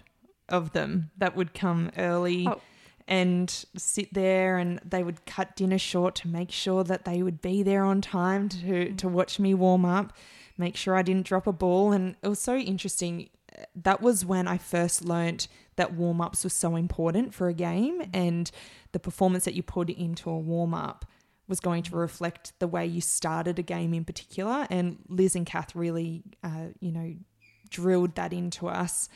of 0.48 0.72
them 0.72 1.10
that 1.16 1.36
would 1.36 1.54
come 1.54 1.90
early. 1.96 2.46
Oh 2.46 2.60
and 3.08 3.64
sit 3.76 4.14
there 4.14 4.58
and 4.58 4.80
they 4.84 5.02
would 5.02 5.26
cut 5.26 5.56
dinner 5.56 5.78
short 5.78 6.14
to 6.14 6.28
make 6.28 6.52
sure 6.52 6.84
that 6.84 7.04
they 7.04 7.22
would 7.22 7.40
be 7.42 7.62
there 7.64 7.82
on 7.82 8.00
time 8.00 8.48
to 8.48 8.58
mm. 8.58 8.96
to 8.98 9.08
watch 9.08 9.40
me 9.40 9.54
warm 9.54 9.84
up 9.84 10.12
make 10.58 10.76
sure 10.76 10.96
I 10.96 11.02
didn't 11.02 11.26
drop 11.26 11.46
a 11.46 11.52
ball. 11.52 11.92
And 11.92 12.16
it 12.22 12.28
was 12.28 12.40
so 12.40 12.56
interesting 12.56 13.30
uh, 13.56 13.62
that 13.76 14.02
was 14.02 14.26
when 14.26 14.46
I 14.46 14.58
first 14.58 15.04
learnt 15.04 15.48
that 15.76 15.94
warm 15.94 16.20
ups 16.20 16.42
were 16.42 16.50
so 16.50 16.74
important 16.76 17.32
for 17.32 17.48
a 17.48 17.54
game 17.54 18.00
mm. 18.02 18.10
and 18.12 18.50
the 18.92 18.98
performance 18.98 19.44
that 19.44 19.54
you 19.54 19.62
put 19.62 19.88
into 19.88 20.28
a 20.28 20.38
warm 20.38 20.74
up 20.74 21.06
was 21.46 21.60
going 21.60 21.82
to 21.84 21.92
mm. 21.92 21.98
reflect 21.98 22.52
the 22.58 22.66
way 22.66 22.84
you 22.84 23.00
started 23.00 23.58
a 23.58 23.62
game 23.62 23.94
in 23.94 24.04
particular. 24.04 24.66
And 24.68 24.98
Liz 25.08 25.34
and 25.34 25.46
Kath 25.46 25.74
really 25.74 26.24
uh, 26.42 26.68
you 26.80 26.92
know 26.92 27.14
drilled 27.70 28.16
that 28.16 28.32
into 28.32 28.68
us. 28.68 29.08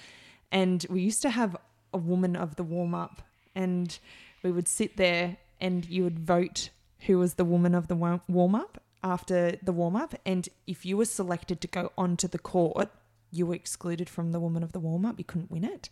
And 0.50 0.84
we 0.88 1.00
used 1.00 1.22
to 1.22 1.30
have 1.30 1.56
a 1.92 1.98
woman 1.98 2.36
of 2.36 2.56
the 2.56 2.62
warm 2.62 2.94
up, 2.94 3.22
and 3.54 3.98
we 4.42 4.50
would 4.50 4.68
sit 4.68 4.96
there 4.96 5.36
and 5.60 5.86
you 5.86 6.04
would 6.04 6.18
vote 6.18 6.70
who 7.06 7.18
was 7.18 7.34
the 7.34 7.44
woman 7.44 7.74
of 7.74 7.88
the 7.88 8.20
warm 8.28 8.54
up 8.54 8.82
after 9.02 9.56
the 9.62 9.72
warm 9.72 9.96
up. 9.96 10.14
And 10.24 10.48
if 10.66 10.84
you 10.84 10.96
were 10.96 11.04
selected 11.04 11.60
to 11.60 11.68
go 11.68 11.92
onto 11.98 12.28
the 12.28 12.38
court, 12.38 12.90
you 13.30 13.46
were 13.46 13.54
excluded 13.54 14.08
from 14.08 14.32
the 14.32 14.40
woman 14.40 14.62
of 14.62 14.72
the 14.72 14.80
warm 14.80 15.04
up. 15.04 15.18
You 15.18 15.24
couldn't 15.24 15.50
win 15.50 15.64
it. 15.64 15.88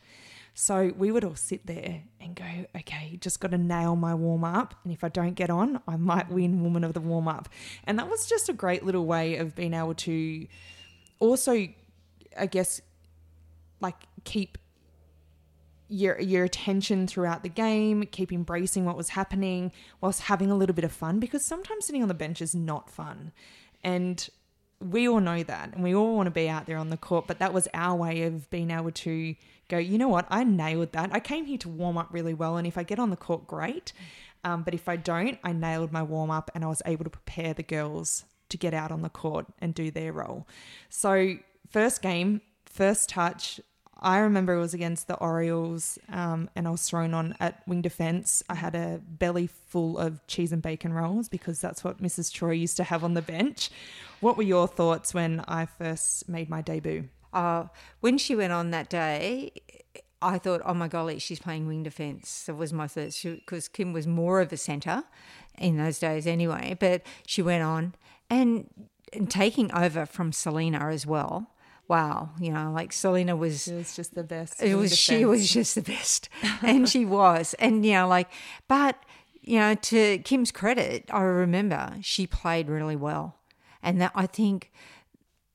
So 0.55 0.93
we 0.97 1.11
would 1.11 1.25
all 1.25 1.37
sit 1.37 1.67
there 1.67 2.03
and 2.21 2.35
go, 2.35 2.45
okay, 2.77 3.17
just 3.21 3.41
got 3.41 3.53
to 3.53 3.59
nail 3.59 3.97
my 3.97 4.15
warm 4.15 4.45
up. 4.45 4.75
And 4.85 4.93
if 4.93 5.05
I 5.05 5.09
don't 5.09 5.35
get 5.35 5.49
on, 5.49 5.81
I 5.87 5.97
might 5.97 6.31
win 6.31 6.63
woman 6.63 6.85
of 6.85 6.93
the 6.93 7.01
warm 7.01 7.29
up. 7.29 7.49
And 7.85 7.99
that 7.99 8.11
was 8.11 8.27
just 8.27 8.49
a 8.49 8.53
great 8.53 8.85
little 8.85 9.07
way 9.07 9.37
of 9.37 9.55
being 9.55 9.75
able 9.75 9.95
to 9.95 10.47
also, 11.19 11.69
I 12.39 12.47
guess, 12.47 12.81
like 13.81 13.97
keep 14.25 14.59
your 15.91 16.21
your 16.21 16.45
attention 16.45 17.07
throughout 17.07 17.43
the 17.43 17.49
game, 17.49 18.05
keep 18.05 18.33
embracing 18.33 18.85
what 18.85 18.97
was 18.97 19.11
happening 19.11 19.73
whilst 20.01 20.23
having 20.23 20.51
a 20.51 20.57
little 20.57 20.75
bit 20.75 20.85
of 20.85 20.93
fun 20.93 21.19
because 21.19 21.45
sometimes 21.45 21.87
sitting 21.87 22.03
on 22.03 22.09
the 22.09 22.15
bench 22.15 22.41
is 22.41 22.55
not 22.55 22.89
fun. 22.89 23.33
And 23.83 24.29
we 24.81 25.09
all 25.09 25.21
know 25.21 25.43
that 25.43 25.75
and 25.75 25.83
we 25.83 25.95
all 25.95 26.17
want 26.17 26.27
to 26.27 26.31
be 26.31 26.49
out 26.49 26.67
there 26.67 26.79
on 26.79 26.91
the 26.91 26.97
court, 26.97 27.27
but 27.27 27.39
that 27.39 27.53
was 27.53 27.69
our 27.75 27.97
way 27.97 28.23
of 28.23 28.49
being 28.51 28.71
able 28.71 28.93
to 28.93 29.35
go, 29.69 29.79
you 29.79 29.99
know 29.99 30.09
what, 30.09 30.27
I 30.31 30.45
nailed 30.45 30.93
that. 30.93 31.11
I 31.13 31.21
came 31.21 31.45
here 31.45 31.59
to 31.59 31.69
warm 31.69 31.99
up 31.99 32.09
really 32.11 32.35
well 32.35 32.57
and 32.57 32.67
if 32.67 32.79
I 32.79 32.83
get 32.83 32.99
on 32.99 33.11
the 33.11 33.17
court, 33.17 33.47
great. 33.47 33.93
Um, 34.43 34.63
but 34.63 34.73
if 34.73 34.89
I 34.89 34.97
don't, 34.97 35.39
I 35.45 35.53
nailed 35.53 35.93
my 35.93 36.03
warm 36.03 36.31
up 36.31 36.51
and 36.55 36.65
I 36.65 36.69
was 36.69 36.81
able 36.87 37.05
to 37.05 37.11
prepare 37.11 37.53
the 37.53 37.63
girls 37.63 38.25
to 38.49 38.57
get 38.57 38.75
out 38.75 38.91
on 38.91 39.03
the 39.03 39.11
court 39.11 39.47
and 39.59 39.75
do 39.75 39.91
their 39.91 40.13
role. 40.13 40.47
So, 40.89 41.37
first 41.71 42.01
game, 42.03 42.41
first 42.65 43.09
touch, 43.09 43.61
I 44.03 44.19
remember 44.19 44.55
it 44.55 44.61
was 44.61 44.73
against 44.73 45.09
the 45.09 45.17
Orioles, 45.17 45.99
um, 46.11 46.49
and 46.57 46.67
I 46.67 46.71
was 46.71 46.89
thrown 46.89 47.13
on 47.13 47.37
at 47.39 47.63
wing 47.69 47.83
defense. 47.83 48.43
I 48.49 48.55
had 48.55 48.75
a 48.75 49.01
belly 49.07 49.47
full 49.47 49.99
of 49.99 50.27
cheese 50.27 50.53
and 50.53 50.63
bacon 50.63 50.95
rolls 50.95 51.29
because 51.29 51.61
that's 51.61 51.85
what 51.85 52.03
Mrs. 52.03 52.33
Troy 52.33 52.53
used 52.53 52.79
to 52.79 52.85
have 52.85 53.05
on 53.05 53.13
the 53.13 53.21
bench. 53.21 53.71
What 54.21 54.39
were 54.39 54.43
your 54.43 54.67
thoughts 54.67 55.13
when 55.13 55.45
I 55.47 55.67
first 55.67 56.29
made 56.31 56.49
my 56.49 56.63
debut? 56.63 57.09
Uh, 57.35 57.65
when 58.01 58.17
she 58.17 58.35
went 58.35 58.55
on 58.55 58.71
that 58.71 58.89
day, 58.89 59.53
I 60.23 60.39
thought, 60.39 60.63
oh 60.65 60.75
my 60.75 60.89
golly, 60.89 61.19
she's 61.19 61.39
playing 61.39 61.67
wing 61.67 61.83
defence. 61.83 62.45
That 62.47 62.55
was 62.55 62.73
my 62.73 62.89
first, 62.89 63.23
because 63.23 63.69
Kim 63.69 63.93
was 63.93 64.07
more 64.07 64.41
of 64.41 64.51
a 64.51 64.57
centre 64.57 65.05
in 65.59 65.77
those 65.77 65.99
days 65.99 66.27
anyway. 66.27 66.75
But 66.81 67.03
she 67.27 67.43
went 67.43 67.63
on 67.63 67.95
and, 68.31 68.69
and 69.13 69.31
taking 69.31 69.71
over 69.75 70.07
from 70.07 70.33
Selina 70.33 70.89
as 70.89 71.07
well 71.07 71.51
wow, 71.91 72.31
you 72.39 72.53
know, 72.53 72.71
like 72.73 72.93
Selina 72.93 73.35
was. 73.35 73.65
She 73.65 73.73
was 73.73 73.97
just 73.97 74.15
the 74.15 74.23
best. 74.23 74.63
It 74.63 74.77
was. 74.77 74.97
She 74.97 75.25
was 75.25 75.53
just 75.53 75.75
the 75.75 75.83
best, 75.83 76.29
and 76.63 76.89
she 76.89 77.05
was, 77.05 77.55
and 77.55 77.85
you 77.85 77.93
know, 77.93 78.09
like, 78.09 78.31
but 78.69 78.97
you 79.43 79.59
know, 79.59 79.75
to 79.75 80.19
Kim's 80.19 80.53
credit, 80.53 81.07
I 81.11 81.23
remember 81.23 81.97
she 82.01 82.29
played 82.29 82.69
really 82.69 82.95
well, 82.95 83.41
and 83.83 84.01
that 84.01 84.13
I 84.15 84.27
think, 84.27 84.71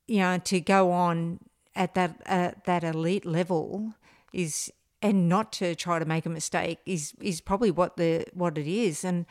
you 0.08 0.20
know, 0.20 0.38
to 0.40 0.60
go 0.60 0.92
on 0.92 1.40
at 1.74 1.96
that 1.96 2.22
at 2.26 2.66
that 2.66 2.84
elite 2.84 3.26
level 3.26 3.94
is 4.34 4.70
and 5.02 5.30
not 5.30 5.54
to 5.54 5.74
try 5.74 6.00
to 6.00 6.06
make 6.06 6.26
a 6.26 6.30
mistake 6.30 6.80
is 6.86 7.14
is 7.22 7.40
probably 7.40 7.72
what 7.72 7.96
the 7.96 8.26
what 8.34 8.58
it 8.58 8.68
is 8.68 9.04
and 9.04 9.26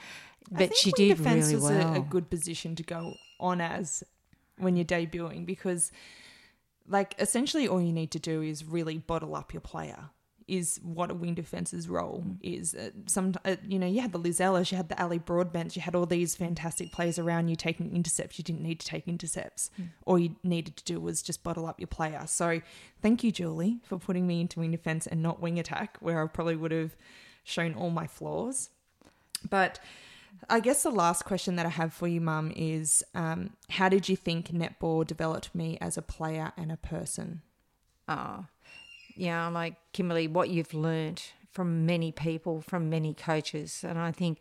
but 0.51 0.77
she 0.77 0.93
did 0.93 1.19
really 1.19 1.55
was 1.55 1.63
well. 1.65 1.95
A, 1.95 1.99
a 1.99 2.01
good 2.01 2.29
position 2.29 2.77
to 2.77 2.83
go 2.83 3.15
on 3.41 3.63
as 3.63 4.05
when 4.59 4.77
you're 4.77 4.85
debuting 4.85 5.47
because 5.47 5.91
like 6.89 7.15
essentially 7.19 7.67
all 7.67 7.81
you 7.81 7.93
need 7.93 8.11
to 8.13 8.19
do 8.19 8.43
is 8.43 8.65
really 8.65 8.99
bottle 8.99 9.35
up 9.35 9.53
your 9.53 9.61
player 9.61 10.11
is 10.47 10.81
what 10.83 11.11
a 11.11 11.15
wing 11.15 11.35
defense's 11.35 11.89
role 11.89 12.23
mm. 12.27 12.37
is. 12.43 12.75
Uh, 12.75 12.91
some, 13.07 13.35
uh, 13.45 13.57
you 13.67 13.79
know, 13.79 13.87
you 13.87 14.01
had 14.01 14.13
the 14.13 14.19
Liz 14.19 14.41
Ellis, 14.41 14.71
you 14.71 14.77
had 14.77 14.89
the 14.89 15.03
Ali 15.03 15.19
Broadbents, 15.19 15.77
you 15.77 15.83
had 15.83 15.95
all 15.95 16.07
these 16.07 16.35
fantastic 16.35 16.93
players 16.93 17.19
around 17.19 17.49
you 17.49 17.57
taking 17.57 17.95
intercepts. 17.95 18.39
You 18.39 18.45
didn't 18.45 18.63
need 18.63 18.81
to 18.81 18.87
take 18.87 19.09
intercepts. 19.09 19.71
Mm. 19.81 19.89
All 20.07 20.19
you 20.19 20.37
needed 20.43 20.77
to 20.77 20.85
do 20.85 21.01
was 21.01 21.23
just 21.23 21.43
bottle 21.43 21.67
up 21.67 21.81
your 21.81 21.87
player. 21.87 22.25
So 22.27 22.61
thank 23.01 23.25
you, 23.25 23.33
Julie, 23.33 23.81
for 23.85 23.99
putting 23.99 24.27
me 24.27 24.41
into 24.41 24.61
wing 24.61 24.73
defense 24.73 25.07
and 25.07 25.23
not 25.23 25.41
wing 25.41 25.59
attack, 25.59 25.97
where 26.01 26.23
I 26.23 26.27
probably 26.27 26.57
would 26.57 26.73
have 26.73 26.97
shown 27.43 27.75
all 27.75 27.91
my 27.91 28.07
flaws. 28.07 28.71
But 29.49 29.79
I 30.49 30.61
guess 30.61 30.83
the 30.83 30.91
last 30.91 31.25
question 31.25 31.57
that 31.57 31.67
I 31.67 31.71
have 31.71 31.93
for 31.93 32.09
you, 32.09 32.21
Mum, 32.21 32.53
is 32.55 33.03
um, 33.15 33.51
how 33.71 33.89
did 33.89 34.09
you 34.09 34.17
think 34.17 34.49
netball 34.49 35.07
developed 35.07 35.55
me 35.55 35.79
as 35.81 35.97
a 35.97 36.03
player 36.03 36.53
and 36.57 36.71
a 36.71 36.77
person? 36.77 37.43
Oh, 38.09 38.47
yeah, 39.17 39.49
like 39.49 39.77
Kimberly, 39.93 40.29
what 40.29 40.51
you've 40.51 40.75
learned 40.75 41.23
from 41.51 41.87
many 41.87 42.13
people, 42.13 42.61
from 42.61 42.91
many 42.91 43.15
coaches. 43.15 43.85
And 43.87 43.99
I 43.99 44.13
think, 44.13 44.41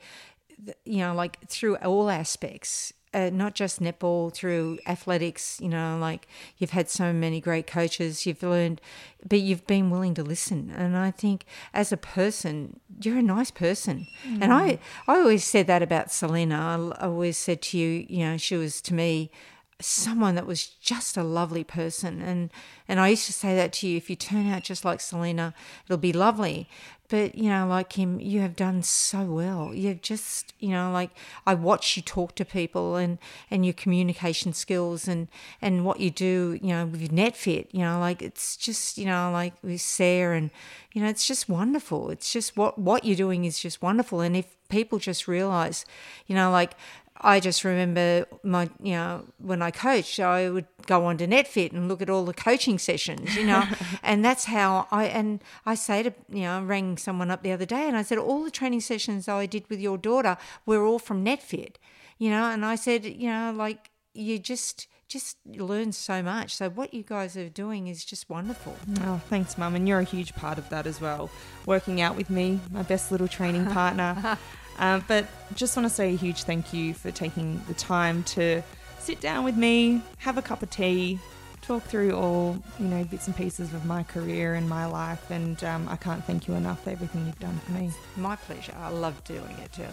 you 0.84 0.98
know, 0.98 1.14
like 1.14 1.48
through 1.48 1.76
all 1.78 2.10
aspects, 2.10 2.94
uh, 3.14 3.30
not 3.32 3.56
just 3.56 3.80
netball, 3.80 4.34
through 4.34 4.80
athletics, 4.88 5.60
you 5.62 5.70
know, 5.70 5.98
like 6.00 6.28
you've 6.58 6.72
had 6.72 6.90
so 6.90 7.14
many 7.14 7.40
great 7.40 7.68
coaches, 7.68 8.26
you've 8.26 8.44
learned, 8.44 8.82
but 9.28 9.40
you've 9.40 9.66
been 9.68 9.90
willing 9.90 10.14
to 10.16 10.24
listen. 10.24 10.74
And 10.76 10.98
I 10.98 11.12
think 11.12 11.46
as 11.74 11.92
a 11.92 11.98
person, 11.98 12.80
you're 13.02 13.18
a 13.18 13.24
nice 13.24 13.52
person. 13.52 14.08
Mm. 14.28 14.40
And 14.42 14.54
I, 14.54 14.80
I 15.08 15.18
always 15.18 15.44
said 15.44 15.68
that 15.68 15.82
about 15.82 16.12
Selina. 16.12 16.94
I 17.00 17.06
always 17.06 17.38
said 17.38 17.62
to 17.64 17.78
you, 17.78 18.06
you 18.10 18.26
know, 18.26 18.38
she 18.38 18.56
was 18.56 18.82
to 18.82 18.94
me 18.94 19.32
someone 19.80 20.36
that 20.36 20.48
was 20.48 20.66
just 20.66 21.18
a 21.18 21.24
lovely 21.24 21.64
person. 21.64 22.22
And 22.22 22.50
and 22.88 23.00
I 23.00 23.10
used 23.10 23.26
to 23.26 23.34
say 23.34 23.56
that 23.56 23.74
to 23.74 23.88
you 23.88 23.98
if 23.98 24.10
you 24.10 24.16
turn 24.16 24.50
out 24.52 24.64
just 24.64 24.86
like 24.86 25.02
Selina 25.02 25.54
it'll 25.86 25.98
be 25.98 26.14
lovely. 26.14 26.70
But 27.10 27.36
you 27.36 27.50
know 27.50 27.68
like 27.68 27.90
Kim 27.90 28.20
you 28.20 28.40
have 28.40 28.56
done 28.56 28.82
so 28.82 29.24
well. 29.24 29.74
You've 29.74 30.02
just 30.02 30.54
you 30.60 30.70
know 30.70 30.92
like 30.92 31.12
I 31.46 31.54
watch 31.54 31.96
you 31.98 32.04
talk 32.04 32.36
to 32.36 32.46
people 32.46 32.96
and 32.96 33.18
and 33.52 33.66
your 33.66 33.74
communication 33.74 34.54
skills 34.54 35.08
and 35.08 35.28
and 35.62 35.86
what 35.86 36.00
you 36.00 36.10
do 36.10 36.58
you 36.62 36.70
know 36.70 36.86
with 36.86 37.12
NetFit 37.12 37.68
you 37.72 37.82
know 37.82 38.00
like 38.00 38.22
it's 38.22 38.56
just 38.56 38.98
you 38.98 39.06
know 39.06 39.32
like 39.32 39.54
with 39.62 39.82
Sarah 39.82 40.38
and 40.38 40.50
you 40.94 41.02
know 41.02 41.10
it's 41.10 41.28
just 41.28 41.50
wonderful. 41.50 42.10
It's 42.10 42.32
just 42.32 42.56
what 42.58 42.80
what 42.80 43.06
you're 43.06 43.16
doing 43.16 43.46
is 43.46 43.60
just 43.60 43.82
wonderful. 43.82 44.22
And 44.22 44.36
if 44.36 44.56
people 44.70 44.98
just 44.98 45.28
realize 45.28 45.86
you 46.26 46.36
know 46.36 46.50
like 46.50 46.74
I 47.22 47.40
just 47.40 47.64
remember 47.64 48.26
my, 48.44 48.70
you 48.82 48.94
know, 48.94 49.26
when 49.38 49.62
I 49.62 49.72
coached, 49.72 50.20
I 50.20 50.50
would 50.50 50.66
go 50.88 51.06
on 51.06 51.18
to 51.18 51.28
NetFit 51.28 51.72
and 51.72 51.88
look 51.88 52.02
at 52.02 52.10
all 52.10 52.26
the 52.26 52.34
coaching 52.34 52.78
sessions, 52.80 53.36
you 53.36 53.46
know, 53.46 53.64
and 54.04 54.26
that's 54.26 54.46
how 54.46 54.88
I, 54.92 55.06
and 55.06 55.42
I 55.66 55.76
say 55.76 56.04
to, 56.04 56.14
you 56.30 56.42
know, 56.42 56.58
I 56.58 56.62
rang 56.62 56.98
someone 56.98 57.32
up 57.32 57.44
the 57.44 57.52
other 57.52 57.66
day 57.66 57.88
and 57.88 57.96
I 57.96 58.02
said, 58.02 58.18
all 58.18 58.44
the 58.44 58.52
training 58.52 58.82
sessions 58.82 59.28
I 59.28 59.46
did 59.46 59.70
with 59.70 59.80
your 59.80 59.98
daughter 59.98 60.38
were 60.66 60.84
all 60.86 61.00
from 61.00 61.24
NetFit, 61.24 61.76
you 62.18 62.30
know, 62.30 62.46
and 62.46 62.66
I 62.66 62.76
said, 62.76 63.06
you 63.06 63.30
know, 63.30 63.54
like 63.56 63.92
you 64.14 64.40
just, 64.40 64.88
just 65.08 65.38
learn 65.46 65.92
so 65.92 66.24
much. 66.24 66.56
So 66.56 66.70
what 66.70 66.94
you 66.94 67.04
guys 67.04 67.38
are 67.38 67.50
doing 67.50 67.88
is 67.88 68.04
just 68.04 68.30
wonderful. 68.30 68.76
Oh, 69.02 69.22
thanks, 69.30 69.58
Mum. 69.58 69.76
And 69.76 69.88
you're 69.88 70.00
a 70.00 70.04
huge 70.04 70.34
part 70.36 70.58
of 70.58 70.68
that 70.70 70.88
as 70.88 71.00
well. 71.00 71.30
Working 71.66 72.02
out 72.02 72.18
with 72.18 72.30
me, 72.30 72.60
my 72.72 72.82
best 72.82 73.12
little 73.12 73.28
training 73.28 73.66
partner. 73.72 74.38
Um, 74.80 75.04
but 75.08 75.28
just 75.56 75.76
want 75.78 75.88
to 75.88 75.94
say 75.94 76.14
a 76.14 76.18
huge 76.18 76.44
thank 76.44 76.74
you 76.74 76.94
for 76.94 77.12
taking 77.12 77.62
the 77.68 77.74
time 77.74 78.24
to 78.24 78.62
sit 79.00 79.22
down 79.22 79.44
with 79.44 79.56
me, 79.56 80.02
have 80.18 80.38
a 80.38 80.42
cup 80.42 80.64
of 80.64 80.70
tea, 80.70 81.20
talk 81.62 81.84
through 81.84 82.12
all 82.12 82.58
you 82.80 82.86
know 82.86 83.04
bits 83.06 83.28
and 83.28 83.36
pieces 83.36 83.74
of 83.74 83.86
my 83.86 84.04
career 84.04 84.54
and 84.56 84.68
my 84.70 84.86
life. 84.86 85.30
And 85.32 85.64
um, 85.64 85.88
I 85.90 85.96
can't 85.96 86.24
thank 86.26 86.48
you 86.48 86.54
enough 86.56 86.84
for 86.84 86.90
everything 86.90 87.26
you've 87.26 87.40
done 87.40 87.60
for 87.60 87.72
me. 87.72 87.92
My 88.18 88.36
pleasure. 88.36 88.76
I 88.78 88.90
love 88.90 89.24
doing 89.24 89.58
it 89.64 89.72
too. 89.74 89.88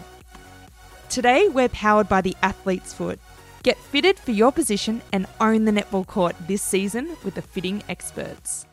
Today 1.09 1.47
we're 1.49 1.69
powered 1.69 2.07
by 2.07 2.21
the 2.21 2.35
Athlete's 2.41 2.93
Foot. 2.93 3.19
Get 3.63 3.77
fitted 3.77 4.17
for 4.17 4.31
your 4.31 4.51
position 4.51 5.01
and 5.11 5.27
own 5.39 5.65
the 5.65 5.71
netball 5.71 6.07
court 6.07 6.35
this 6.47 6.63
season 6.63 7.15
with 7.23 7.35
the 7.35 7.41
fitting 7.41 7.83
experts. 7.87 8.65